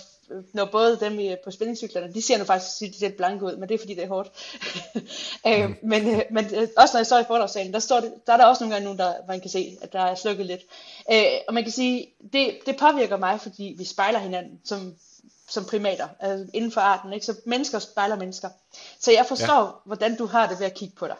[0.54, 3.76] når både dem i, på spændingscyklerne, de ser nu faktisk lidt blanke ud, men det
[3.76, 4.30] er fordi, det er hårdt.
[5.48, 5.76] øh, mm.
[5.84, 6.46] Men, men
[6.78, 8.84] også når jeg står i foredragssalen, der, står det, der er der også nogle gange
[8.84, 10.62] nogen, der man kan se, at der er slukket lidt.
[11.48, 14.96] Og man kan sige, det, det påvirker mig, fordi vi spejler hinanden som
[15.50, 17.14] som primater, altså inden for arten.
[17.14, 17.26] Ikke?
[17.26, 18.50] Så mennesker spejler mennesker.
[19.00, 19.72] Så jeg forstår, ja.
[19.86, 21.16] hvordan du har det ved at kigge på dig.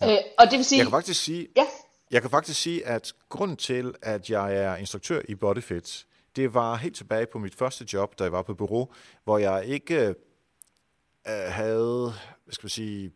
[0.00, 0.12] Ja.
[0.12, 0.78] Øh, og det vil sige...
[0.78, 1.66] Jeg kan faktisk sige, ja.
[2.10, 6.06] jeg kan faktisk sige, at grunden til, at jeg er instruktør i Bodyfit,
[6.36, 8.88] det var helt tilbage på mit første job, da jeg var på bureau,
[9.24, 10.14] hvor jeg ikke
[11.28, 12.14] øh, havde,
[12.44, 13.12] hvad skal man sige,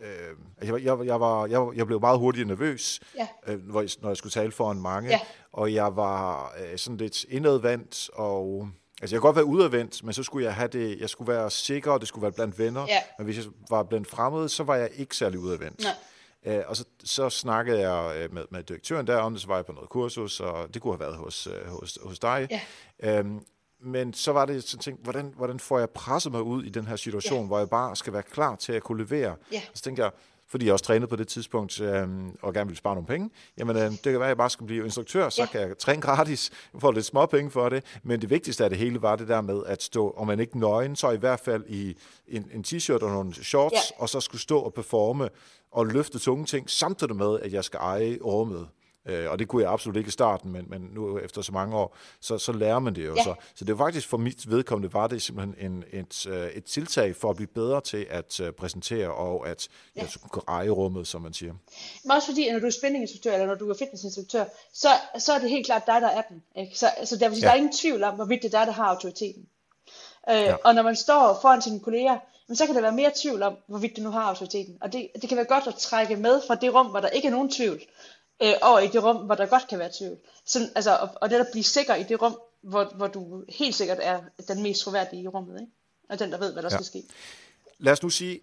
[0.00, 3.28] øh, jeg, jeg, jeg, var, jeg, jeg blev meget hurtigt nervøs, ja.
[3.46, 5.20] øh, når jeg skulle tale foran mange, ja.
[5.52, 8.68] og jeg var øh, sådan lidt indadvendt, og
[9.00, 11.50] Altså jeg kan godt være udadvendt, men så skulle jeg have det, jeg skulle være
[11.50, 12.86] sikker, og det skulle være blandt venner.
[12.88, 12.98] Ja.
[13.18, 15.82] Men hvis jeg var blandt fremmede, så var jeg ikke særlig udadvendt.
[15.82, 16.56] Nej.
[16.56, 19.56] Øh, og så, så snakkede jeg øh, med, med direktøren der om det, så var
[19.56, 22.48] jeg på noget kursus, og det kunne have været hos, øh, hos, hos dig.
[22.50, 23.18] Ja.
[23.18, 23.40] Øhm,
[23.82, 26.86] men så var det sådan tænkt, hvordan, hvordan får jeg presset mig ud i den
[26.86, 27.46] her situation, ja.
[27.46, 29.36] hvor jeg bare skal være klar til at kunne levere.
[29.52, 29.62] Ja.
[29.70, 30.10] Og så tænkte jeg,
[30.50, 32.08] fordi jeg også trænede på det tidspunkt, øh,
[32.42, 34.66] og gerne ville spare nogle penge, jamen øh, det kan være, at jeg bare skal
[34.66, 35.46] blive instruktør, så ja.
[35.46, 38.78] kan jeg træne gratis, få lidt små penge for det, men det vigtigste af det
[38.78, 41.64] hele var det der med at stå, om man ikke nøgen, så i hvert fald
[41.68, 41.96] i
[42.28, 44.02] en, en t-shirt og nogle shorts, ja.
[44.02, 45.28] og så skulle stå og performe
[45.72, 48.68] og løfte tunge ting, samtidig med, at jeg skal eje rummet.
[49.06, 51.76] Øh, og det kunne jeg absolut ikke i starten, men, men nu efter så mange
[51.76, 53.14] år, så, så lærer man det jo.
[53.14, 53.22] Ja.
[53.22, 56.64] Så, så det var faktisk for mit vedkommende, var det simpelthen en, et, øh, et
[56.64, 60.00] tiltag for at blive bedre til at uh, præsentere og at ja.
[60.00, 61.54] jeg kunne eje rummet, som man siger.
[62.04, 64.88] Men også fordi, at når du er spændinginstruktør eller når du er fitnessinstruktør, så,
[65.18, 66.42] så er det helt klart dig, der er den.
[66.56, 66.78] Ikke?
[66.78, 67.34] Så altså, der, ja.
[67.34, 69.46] der er ingen tvivl om, hvorvidt det er dig, der har autoriteten.
[70.30, 70.54] Øh, ja.
[70.64, 73.56] Og når man står foran sine kolleger, men så kan der være mere tvivl om,
[73.66, 74.78] hvorvidt du nu har autoriteten.
[74.80, 77.28] Og det, det kan være godt at trække med fra det rum, hvor der ikke
[77.28, 77.80] er nogen tvivl
[78.42, 80.18] øh, over i det rum, hvor der godt kan være tvivl.
[80.44, 83.74] Så, altså, og, og det at blive sikker i det rum, hvor, hvor du helt
[83.74, 85.72] sikkert er den mest troværdige i rummet, ikke?
[86.08, 86.76] og den, der ved, hvad der ja.
[86.76, 87.02] skal ske.
[87.78, 88.40] Lad os nu sige,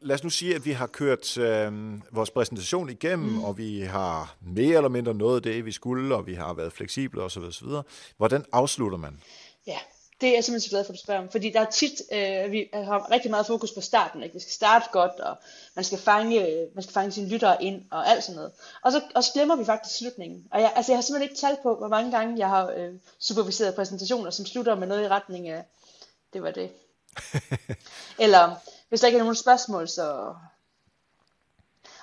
[0.00, 1.72] lad os nu sige, at vi har kørt øh,
[2.12, 3.44] vores præsentation igennem, mm.
[3.44, 7.22] og vi har mere eller mindre nået det, vi skulle, og vi har været fleksible
[7.22, 7.42] osv.
[7.42, 7.68] osv.
[8.16, 9.20] Hvordan afslutter man?
[9.66, 9.78] Ja,
[10.20, 12.02] det er jeg simpelthen så glad for, at du spørger om, fordi der er tit,
[12.12, 14.34] øh, vi har rigtig meget fokus på starten, ikke?
[14.34, 15.36] vi skal starte godt, og
[15.74, 18.52] man skal fange, man skal fange sine lyttere ind, og alt sådan noget.
[18.82, 20.46] Og så, og så glemmer vi faktisk slutningen.
[20.50, 22.92] Og jeg, altså, jeg har simpelthen ikke talt på, hvor mange gange jeg har øh,
[23.20, 25.64] superviseret præsentationer, som slutter med noget i retning af,
[26.32, 26.70] det var det.
[28.24, 28.54] Eller,
[28.88, 30.34] hvis der ikke er nogen spørgsmål, så...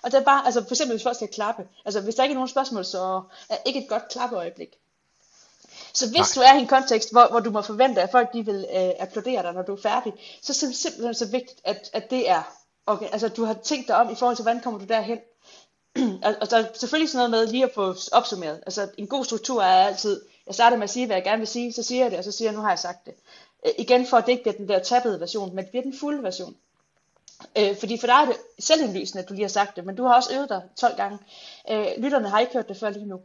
[0.03, 2.33] Og det er bare, altså for eksempel hvis folk skal klappe, altså hvis der ikke
[2.33, 4.77] er nogen spørgsmål, så er ikke et godt klappeøjeblik.
[5.93, 6.43] Så hvis Nej.
[6.43, 8.89] du er i en kontekst, hvor, hvor du må forvente, at folk de vil øh,
[8.99, 12.29] applaudere dig, når du er færdig, så er det simpelthen så vigtigt, at, at det
[12.29, 12.43] er,
[12.85, 15.19] okay, altså du har tænkt dig om i forhold til, hvordan kommer du derhen.
[16.25, 18.61] og, og der er selvfølgelig sådan noget med lige at få opsummeret.
[18.65, 21.47] Altså en god struktur er altid, jeg starter med at sige, hvad jeg gerne vil
[21.47, 23.13] sige, så siger jeg det, og så siger jeg, nu har jeg sagt det.
[23.65, 25.97] Øh, igen for at det ikke bliver den der tappede version, men det bliver den
[25.99, 26.55] fulde version.
[27.57, 30.03] Øh, fordi for dig er det selvindlysende, at du lige har sagt det, men du
[30.03, 31.17] har også øvet dig 12 gange.
[31.69, 33.21] Øh, lytterne har ikke hørt det før lige nu.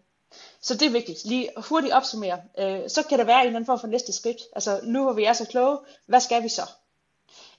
[0.60, 1.24] Så det er vigtigt.
[1.24, 2.40] Lige hurtigt opsummere.
[2.58, 4.38] Øh, så kan der være en eller anden form for næste skridt.
[4.52, 6.62] Altså nu hvor vi er så kloge, hvad skal vi så?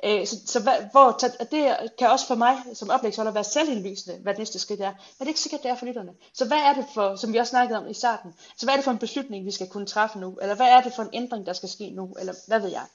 [0.04, 1.12] Øh, så så hvad, hvor,
[1.52, 4.92] det kan også for mig som oplægsholder være selvindlysende, hvad det næste skridt er.
[4.92, 6.14] Men det er ikke sikkert, det er for lytterne.
[6.34, 8.78] Så hvad er det for, som vi også snakkede om i starten, så hvad er
[8.78, 10.38] det for en beslutning, vi skal kunne træffe nu?
[10.42, 12.16] Eller hvad er det for en ændring, der skal ske nu?
[12.20, 12.86] Eller hvad ved jeg?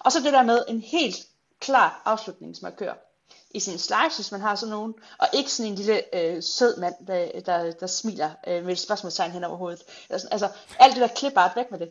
[0.00, 1.26] Og så det der med en helt
[1.60, 3.11] klar afslutningsmarkør
[3.54, 6.76] i sin slides, hvis man har sådan nogen, og ikke sådan en lille øh, sød
[6.76, 9.82] mand, der, der, der smiler øh, med et spørgsmålstegn hen over hovedet.
[10.10, 10.48] Altså, altså
[10.78, 11.90] alt det der klipart væk med det.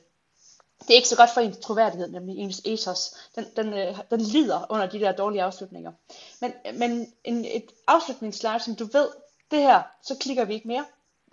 [0.82, 3.14] Det er ikke så godt for ens troværdighed, nemlig ens ethos.
[3.36, 5.92] Den, den, øh, den lider under de der dårlige afslutninger.
[6.40, 9.08] Men, men en, et afslutningsslide, som du ved,
[9.52, 10.86] det her, så klikker vi ikke mere,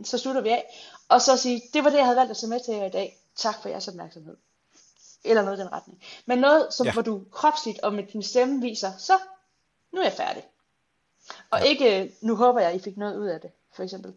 [0.04, 0.64] så slutter vi af,
[1.08, 2.90] og så sige, det var det, jeg havde valgt at se med til jer i
[2.90, 3.18] dag.
[3.36, 4.36] Tak for jeres opmærksomhed.
[5.24, 6.02] Eller noget i den retning.
[6.26, 6.92] Men noget, som ja.
[6.92, 9.18] hvor du kropsligt og med din stemme viser, så
[9.92, 10.42] nu er jeg færdig.
[11.50, 11.64] Og ja.
[11.64, 14.14] ikke, nu håber jeg, I fik noget ud af det, for eksempel.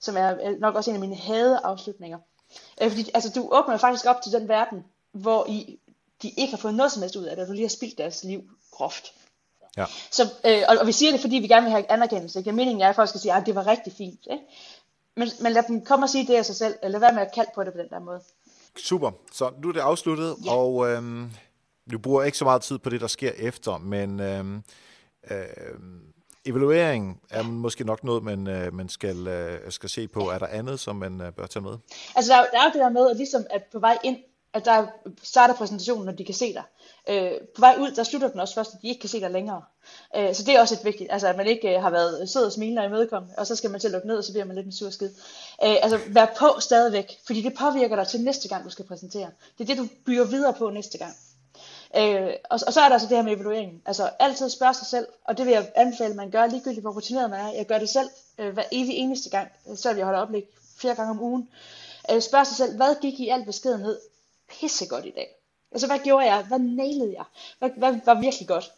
[0.00, 2.18] Som er nok også en af mine hade afslutninger.
[2.82, 5.78] Øh, fordi altså, du åbner faktisk op til den verden, hvor I,
[6.22, 7.98] de ikke har fået noget som helst ud af det, og du lige har spildt
[7.98, 9.12] deres liv groft.
[9.76, 9.84] Ja.
[10.10, 12.38] Så, øh, og, og vi siger det, fordi vi gerne vil have anerkendelse.
[12.38, 12.52] Ikke?
[12.52, 14.20] Meningen er, at folk skal sige, at det var rigtig fint.
[14.30, 14.44] Ikke?
[15.16, 17.34] Men, men lad dem komme og sige det af sig selv, eller hvad med at
[17.34, 18.20] kalde på det på den der måde.
[18.76, 19.10] Super.
[19.32, 20.52] Så nu er det afsluttet, ja.
[20.52, 21.30] og øhm,
[21.92, 24.62] du bruger ikke så meget tid på det, der sker efter, men øhm,
[25.30, 25.74] øh,
[26.46, 30.20] evaluering er måske nok noget, man, øh, man skal, øh, skal se på.
[30.20, 31.76] Er der andet, som man øh, bør tage med?
[32.16, 34.16] Altså, der, der er jo det der med, at ligesom at på vej ind,
[34.52, 34.86] at der
[35.22, 36.62] starter præsentationen, når de kan se dig.
[37.08, 39.30] Øh, på vej ud, der slutter den også først, at de ikke kan se dig
[39.30, 39.62] længere.
[40.16, 42.28] Øh, så det er også et vigtigt, altså at man ikke øh, har været øh,
[42.28, 44.32] sød og smilende og imødekommende, og så skal man til at lukke ned, og så
[44.32, 45.10] bliver man lidt en sur skid.
[45.64, 49.30] Øh, altså vær på stadigvæk, fordi det påvirker dig til næste gang, du skal præsentere.
[49.58, 51.12] Det er det, du bygger videre på næste gang.
[51.96, 53.82] Øh, og, og så er der altså det her med evalueringen.
[53.86, 56.92] Altså altid spørge sig selv, og det vil jeg anbefale, at man gør ligegyldigt, hvor
[56.92, 57.52] rutineret man er.
[57.52, 58.08] Jeg gør det selv
[58.38, 61.48] øh, hver evig eneste gang, øh, så jeg holder oplæg flere gange om ugen.
[62.10, 63.98] Øh, spørg sig selv, hvad gik i al beskedenhed
[64.48, 65.34] pissegodt i dag?
[65.72, 66.44] Altså hvad gjorde jeg?
[66.44, 67.24] Hvad nailede jeg?
[67.58, 68.72] Hvad, hvad var virkelig godt?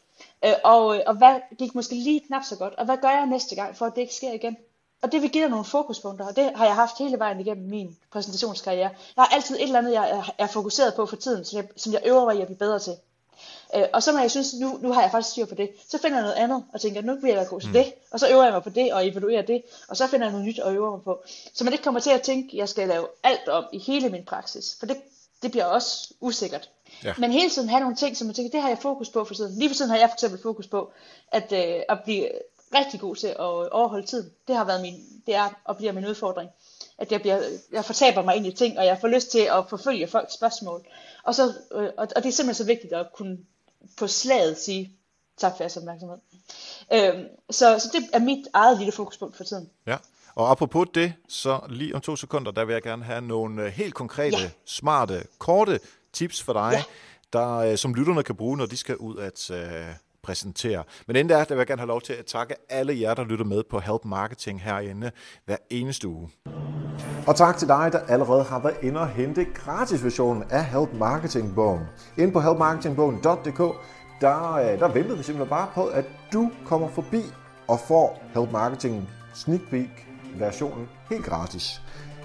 [0.44, 2.74] Øh, og, øh, og hvad gik måske lige knap så godt?
[2.74, 4.56] Og hvad gør jeg næste gang, for at det ikke sker igen?
[5.02, 7.68] Og det vil give dig nogle fokuspunkter, og det har jeg haft hele vejen igennem
[7.68, 8.90] min præsentationskarriere.
[9.16, 11.92] Jeg har altid et eller andet, jeg er fokuseret på for tiden, som jeg, som
[11.92, 12.96] jeg øver mig i at blive bedre til.
[13.76, 15.98] Øh, og så når jeg synes, nu, nu har jeg faktisk styr på det, så
[15.98, 17.72] finder jeg noget andet, og tænker, nu bliver jeg god til mm.
[17.72, 20.32] det, og så øver jeg mig på det, og evaluerer det, og så finder jeg
[20.32, 21.22] noget nyt og øver mig på.
[21.54, 24.08] Så man ikke kommer til at tænke, at jeg skal lave alt om i hele
[24.08, 24.96] min praksis, for det,
[25.42, 26.70] det bliver også usikkert.
[27.04, 27.14] Ja.
[27.18, 29.34] Men hele tiden have nogle ting, som jeg tænker, det har jeg fokus på for
[29.34, 29.58] tiden.
[29.58, 30.92] Lige for tiden har jeg for eksempel fokus på,
[31.32, 32.28] at, øh, at blive
[32.74, 33.38] rigtig god til at
[33.72, 34.30] overholde tiden.
[34.48, 34.94] Det har været min,
[35.26, 36.50] det er og bliver min udfordring.
[36.98, 37.42] At jeg, bliver,
[37.72, 40.86] jeg fortaber mig ind i ting, og jeg får lyst til at forfølge folks spørgsmål.
[41.24, 43.38] Og, så, øh, og, og det er simpelthen så vigtigt at kunne
[43.98, 44.92] på slaget sige,
[45.36, 46.18] tak for jeres opmærksomhed.
[46.92, 49.70] Øhm, så, så det er mit eget lille fokuspunkt for tiden.
[49.86, 49.96] Ja,
[50.34, 53.68] og apropos det, så lige om to sekunder, der vil jeg gerne have nogle øh,
[53.68, 54.50] helt konkrete, ja.
[54.64, 55.80] smarte, korte
[56.12, 56.82] tips for dig, ja.
[57.32, 59.50] der, øh, som lytterne kan bruge, når de skal ud at
[60.22, 60.84] præsentere.
[61.06, 63.24] Men inden der, der vil jeg gerne have lov til at takke alle jer, der
[63.24, 65.10] lytter med på Help Marketing herinde
[65.46, 66.30] hver eneste uge.
[67.26, 71.82] Og tak til dig, der allerede har været inde og hente gratisversionen af Help Marketing-bogen.
[72.18, 73.58] Inde på helpmarketingbogen.dk,
[74.20, 77.22] der, øh, der venter vi simpelthen bare på, at du kommer forbi
[77.68, 80.06] og får Help Marketing Sneak Peek
[80.38, 81.82] versionen helt gratis.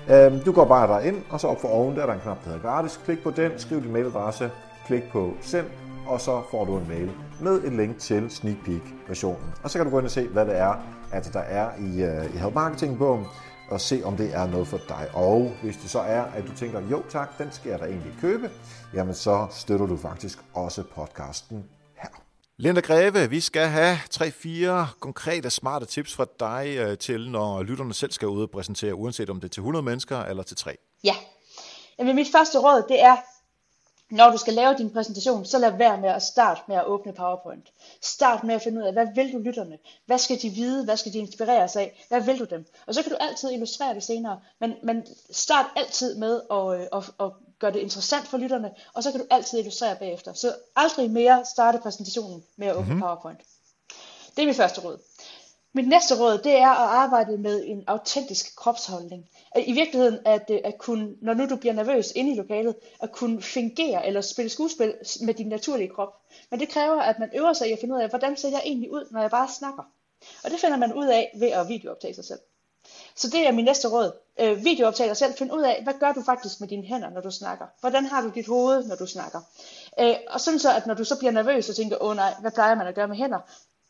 [0.09, 2.43] Øhm, du går bare derind, og så op for oven, der er der en knap,
[2.43, 2.99] der hedder gratis.
[3.05, 4.51] Klik på den, skriv din mailadresse,
[4.87, 5.65] klik på send,
[6.07, 7.11] og så får du en mail
[7.41, 9.53] med et link til Sneak Peek versionen.
[9.63, 10.73] Og så kan du gå ind og se, hvad det er,
[11.11, 13.25] at der er i, uh, i Help Marketing bogen,
[13.71, 15.07] og se om det er noget for dig.
[15.13, 18.13] Og hvis det så er, at du tænker, jo tak, den skal jeg da egentlig
[18.21, 18.49] købe,
[18.93, 21.65] jamen så støtter du faktisk også podcasten
[21.97, 22.09] her.
[22.57, 27.93] Linda Greve, vi skal have 3-4 konkrete, smarte tips fra dig øh, til, når lytterne
[27.93, 30.77] selv skal ud og præsentere, uanset om det er til 100 mennesker eller til 3.
[31.03, 31.15] Ja,
[31.99, 33.15] Jamen, mit første råd, det er,
[34.11, 37.13] når du skal lave din præsentation, så lad være med at starte med at åbne
[37.13, 37.71] PowerPoint.
[38.01, 39.77] Start med at finde ud af, hvad vil du lytterne?
[40.05, 40.83] Hvad skal de vide?
[40.83, 42.05] Hvad skal de inspireres af?
[42.09, 42.65] Hvad vil du dem?
[42.87, 44.39] Og så kan du altid illustrere det senere.
[44.59, 49.03] Men, men start altid med at, øh, at, at gøre det interessant for lytterne, og
[49.03, 50.33] så kan du altid illustrere bagefter.
[50.33, 53.01] Så aldrig mere starte præsentationen med at åbne mm-hmm.
[53.01, 53.39] PowerPoint.
[54.35, 54.97] Det er mit første råd.
[55.75, 59.29] Mit næste råd, det er at arbejde med en autentisk kropsholdning.
[59.57, 63.11] I virkeligheden at, øh, at kunne, når nu du bliver nervøs inde i lokalet, at
[63.11, 66.13] kunne fingere eller spille skuespil med din naturlige krop.
[66.51, 68.61] Men det kræver, at man øver sig i at finde ud af, hvordan ser jeg
[68.65, 69.83] egentlig ud, når jeg bare snakker.
[70.43, 72.39] Og det finder man ud af ved at videooptage sig selv.
[73.15, 74.11] Så det er min næste råd.
[74.39, 75.33] Øh, videooptage dig selv.
[75.33, 77.65] Find ud af, hvad gør du faktisk med dine hænder, når du snakker?
[77.79, 79.41] Hvordan har du dit hoved, når du snakker?
[79.99, 82.51] Øh, og sådan så, at når du så bliver nervøs og tænker, åh nej, hvad
[82.51, 83.39] plejer man at gøre med hænder?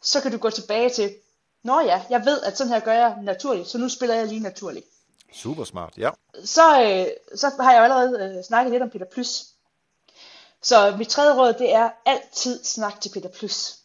[0.01, 1.15] Så kan du gå tilbage til,
[1.65, 4.39] Nå ja, jeg ved, at sådan her gør jeg naturligt, så nu spiller jeg lige
[4.39, 4.85] naturligt.
[5.33, 6.09] Super smart, ja.
[6.43, 9.45] Så, øh, så har jeg jo allerede øh, snakket lidt om Peter Plus.
[10.61, 13.77] Så mit tredje råd, det er altid snak til Peter Plus.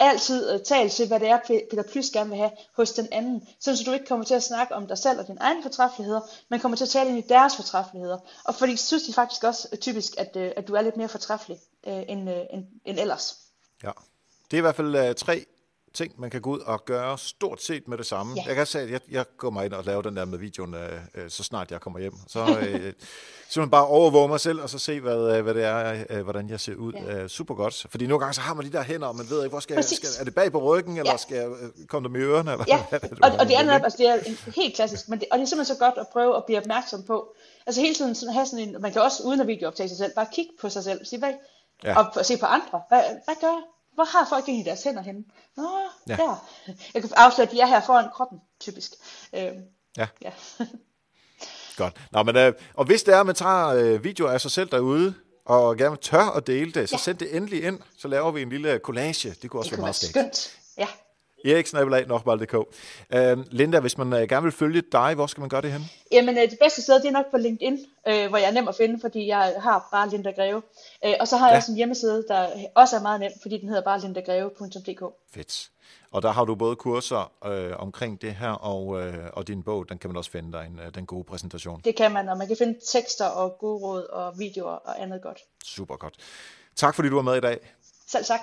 [0.00, 1.38] altid uh, tal til, hvad det er,
[1.70, 4.74] Peter Plys gerne vil have hos den anden, så du ikke kommer til at snakke
[4.74, 7.56] om dig selv og dine egne fortræffeligheder, men kommer til at tale ind i deres
[7.56, 8.18] fortræffeligheder.
[8.44, 11.08] Og fordi synes de faktisk også uh, typisk, at, uh, at du er lidt mere
[11.08, 13.36] fortræffelig uh, end, uh, end, end ellers.
[13.82, 13.90] Ja,
[14.50, 15.46] det er i hvert fald uh, tre
[15.98, 18.34] ting, man kan gå ud og gøre stort set med det samme.
[18.36, 18.42] Ja.
[18.46, 20.74] Jeg kan sige, at jeg, jeg går mig ind og laver den der med videoen,
[20.74, 22.12] øh, øh så snart jeg kommer hjem.
[22.26, 22.92] Så øh,
[23.56, 26.50] man bare overvåge mig selv, og så se, hvad, øh, hvad det er, øh, hvordan
[26.50, 26.92] jeg ser ud.
[26.92, 27.14] Ja.
[27.14, 27.86] Øh, super godt.
[27.90, 29.74] Fordi nogle gange så har man de der hænder, og man ved ikke, hvor skal,
[29.74, 31.16] jeg, skal er det bag på ryggen, eller ja.
[31.16, 32.52] skal jeg øh, komme der med ørerne?
[32.52, 35.38] Eller ja, hvad, og, og det er, altså, det er helt klassisk, men det, og
[35.38, 37.34] det er simpelthen så godt at prøve at blive opmærksom på.
[37.66, 40.12] Altså hele tiden sådan, have sådan en, man kan også uden at videooptage sig selv,
[40.14, 41.32] bare kigge på sig selv, sige, hvad,
[41.84, 41.98] ja.
[41.98, 42.80] og, og se på andre.
[42.88, 43.62] Hvad, hvad gør jeg?
[43.98, 45.24] Hvor har folk egentlig deres hænder henne?
[45.56, 45.68] Nå,
[46.08, 46.16] ja.
[46.16, 46.48] der.
[46.94, 48.92] Jeg kan afsløre, at de er her foran kroppen, typisk.
[49.32, 49.52] Øh,
[49.96, 50.06] ja.
[50.22, 50.32] ja.
[51.76, 52.00] Godt.
[52.12, 54.70] Nå, men, øh, og hvis det er, at man tager øh, videoer af sig selv
[54.70, 56.98] derude, og gerne tør at dele det, så ja.
[56.98, 59.34] send det endelig ind, så laver vi en lille collage.
[59.42, 60.57] Det kunne også det være meget skønt.
[61.44, 65.72] Eriksen.nok.dk uh, Linda, hvis man uh, gerne vil følge dig, hvor skal man gøre det
[65.72, 65.82] hen?
[66.12, 68.68] Jamen, uh, det bedste sted, det er nok på LinkedIn, uh, hvor jeg er nem
[68.68, 70.62] at finde, fordi jeg har bare Linda Greve.
[71.06, 71.56] Uh, og så har jeg ja.
[71.56, 75.02] også en hjemmeside, der også er meget nem, fordi den hedder bare lindagreve.dk.
[75.34, 75.70] Fedt.
[76.10, 79.88] Og der har du både kurser øh, omkring det her, og, øh, og din bog,
[79.88, 81.80] den kan man også finde dig, en, den gode præsentation.
[81.84, 85.22] Det kan man, og man kan finde tekster og gode råd og videoer og andet
[85.22, 85.38] godt.
[85.64, 86.14] Super godt.
[86.76, 87.58] Tak fordi du var med i dag.
[88.06, 88.40] Selv tak.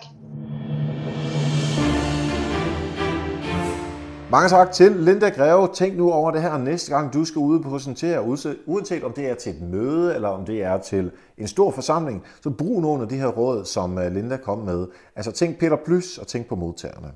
[4.36, 5.68] Mange tak til Linda Greve.
[5.74, 8.22] Tænk nu over det her næste gang, du skal ud og præsentere,
[8.66, 12.24] uanset om det er til et møde, eller om det er til en stor forsamling,
[12.44, 14.88] så brug nogle af de her råd, som øh, Linda kom med.
[15.16, 17.12] Altså tænk Peter Plus og tænk på modtagerne.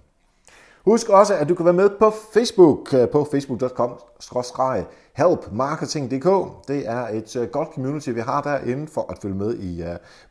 [0.85, 3.99] Husk også, at du kan være med på Facebook øh, på facebook.com
[5.13, 6.27] helpmarketing.dk.
[6.67, 9.83] Det er et øh, godt community, vi har derinde for at følge med i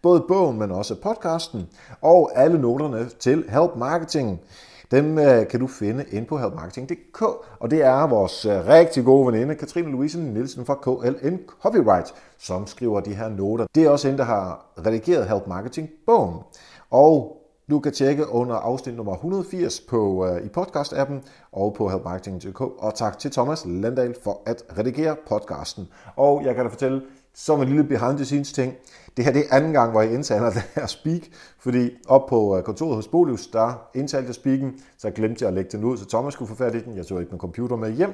[0.02, 1.68] både bogen, men også podcasten
[2.00, 4.40] og alle noterne til Help Marketing.
[4.90, 7.22] Dem øh, kan du finde ind på helpmarketing.dk,
[7.60, 12.66] og det er vores øh, rigtig gode veninde, Katrine Louise Nielsen fra KLN Copyright, som
[12.66, 13.66] skriver de her noter.
[13.74, 16.38] Det er også hende, der har redigeret Help Marketing-bogen.
[16.90, 17.36] Og
[17.70, 22.60] du kan tjekke under afsnit nummer 180 på, uh, i podcast-appen og på helpmarketing.dk.
[22.60, 25.88] Og tak til Thomas Landahl for at redigere podcasten.
[26.16, 27.02] Og jeg kan da fortælle,
[27.34, 28.74] som en lille behind the scenes ting.
[29.16, 31.22] Det her det er anden gang, hvor jeg indtaler den her speak,
[31.58, 35.54] fordi op på øh, kontoret hos Bolius, der indtalte jeg speaken, så glemte jeg at
[35.54, 36.96] lægge den ud, så Thomas skulle få fat i den.
[36.96, 38.12] Jeg tog ikke min computer med hjem.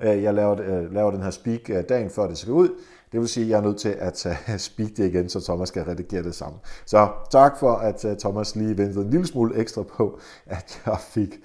[0.00, 2.68] Øh, jeg laver, øh, laver den her speak dagen før det skal ud.
[3.12, 4.26] Det vil sige, at jeg er nødt til at
[4.68, 6.60] speak det igen, så Thomas skal redigere det sammen.
[6.86, 11.40] Så tak for, at Thomas lige ventede en lille smule ekstra på, at jeg fik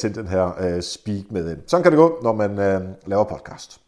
[0.00, 1.58] sendt den her speak med ind.
[1.66, 2.56] Sådan kan det gå, når man
[3.06, 3.83] laver podcast.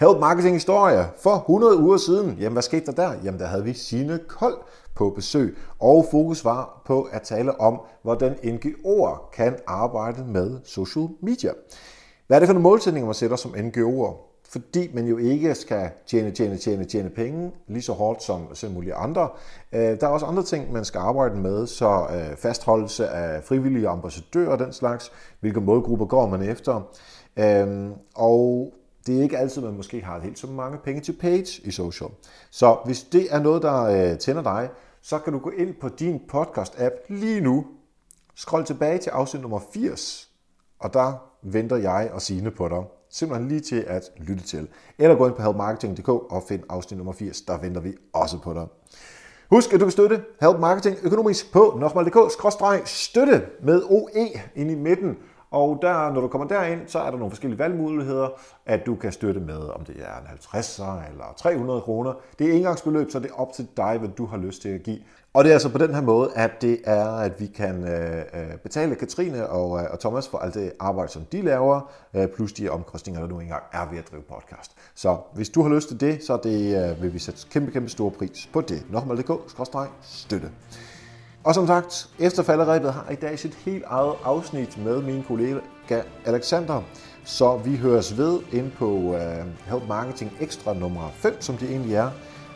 [0.00, 2.36] Help Marketing Historie for 100 uger siden.
[2.40, 3.12] Jamen, hvad skete der der?
[3.24, 4.56] Jamen, der havde vi Sine Kold
[4.94, 11.08] på besøg, og fokus var på at tale om, hvordan NGO'er kan arbejde med social
[11.22, 11.50] media.
[12.26, 14.14] Hvad er det for nogle målsætninger, man sætter som NGO'er?
[14.48, 18.72] Fordi man jo ikke skal tjene, tjene, tjene, tjene penge lige så hårdt som, selv
[18.72, 19.28] mulige andre.
[19.72, 23.88] Øh, der er også andre ting, man skal arbejde med, så øh, fastholdelse af frivillige
[23.88, 25.12] ambassadører og den slags.
[25.40, 26.80] Hvilke målgrupper går man efter?
[27.36, 28.72] Øhm, og
[29.08, 32.10] det er ikke altid, man måske har helt så mange penge til page i social.
[32.50, 34.70] Så hvis det er noget, der øh, tænder dig,
[35.02, 37.66] så kan du gå ind på din podcast-app lige nu,
[38.34, 40.28] scroll tilbage til afsnit nummer 80,
[40.78, 42.84] og der venter jeg og Signe på dig.
[43.10, 44.68] Simpelthen lige til at lytte til.
[44.98, 48.54] Eller gå ind på helpmarketing.dk og find afsnit nummer 80, der venter vi også på
[48.54, 48.66] dig.
[49.50, 55.16] Husk, at du kan støtte Help Marketing økonomisk på nokmal.dk-støtte med OE ind i midten.
[55.50, 58.28] Og der, når du kommer derind, så er der nogle forskellige valgmuligheder,
[58.66, 62.12] at du kan støtte med, om det er en 50'er eller 300 kroner.
[62.38, 64.82] Det er engangsbeløb, så det er op til dig, hvad du har lyst til at
[64.82, 64.98] give.
[65.34, 68.18] Og det er altså på den her måde, at det er, at vi kan øh,
[68.18, 72.28] øh betale Katrine og, øh, og Thomas for alt det arbejde, som de laver, øh,
[72.28, 74.72] plus de omkostninger, der nu engang er ved at drive podcast.
[74.94, 77.88] Så hvis du har lyst til det, så det, øh, vil vi sætte kæmpe, kæmpe
[77.88, 78.82] stor pris på det.
[78.90, 80.50] Nokmal.dk-støtte.
[81.48, 86.00] Og som sagt, efter falderæbet har i dag sit helt eget afsnit med min kollega
[86.24, 86.82] Alexander.
[87.24, 91.94] Så vi høres ved ind på øh, Help Marketing Extra nummer 5, som det egentlig
[91.94, 92.10] er.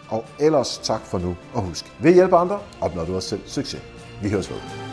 [0.09, 3.83] Og ellers tak for nu, og husk, ved hjælpe andre, opnår du også selv succes.
[4.23, 4.92] Vi høres ved.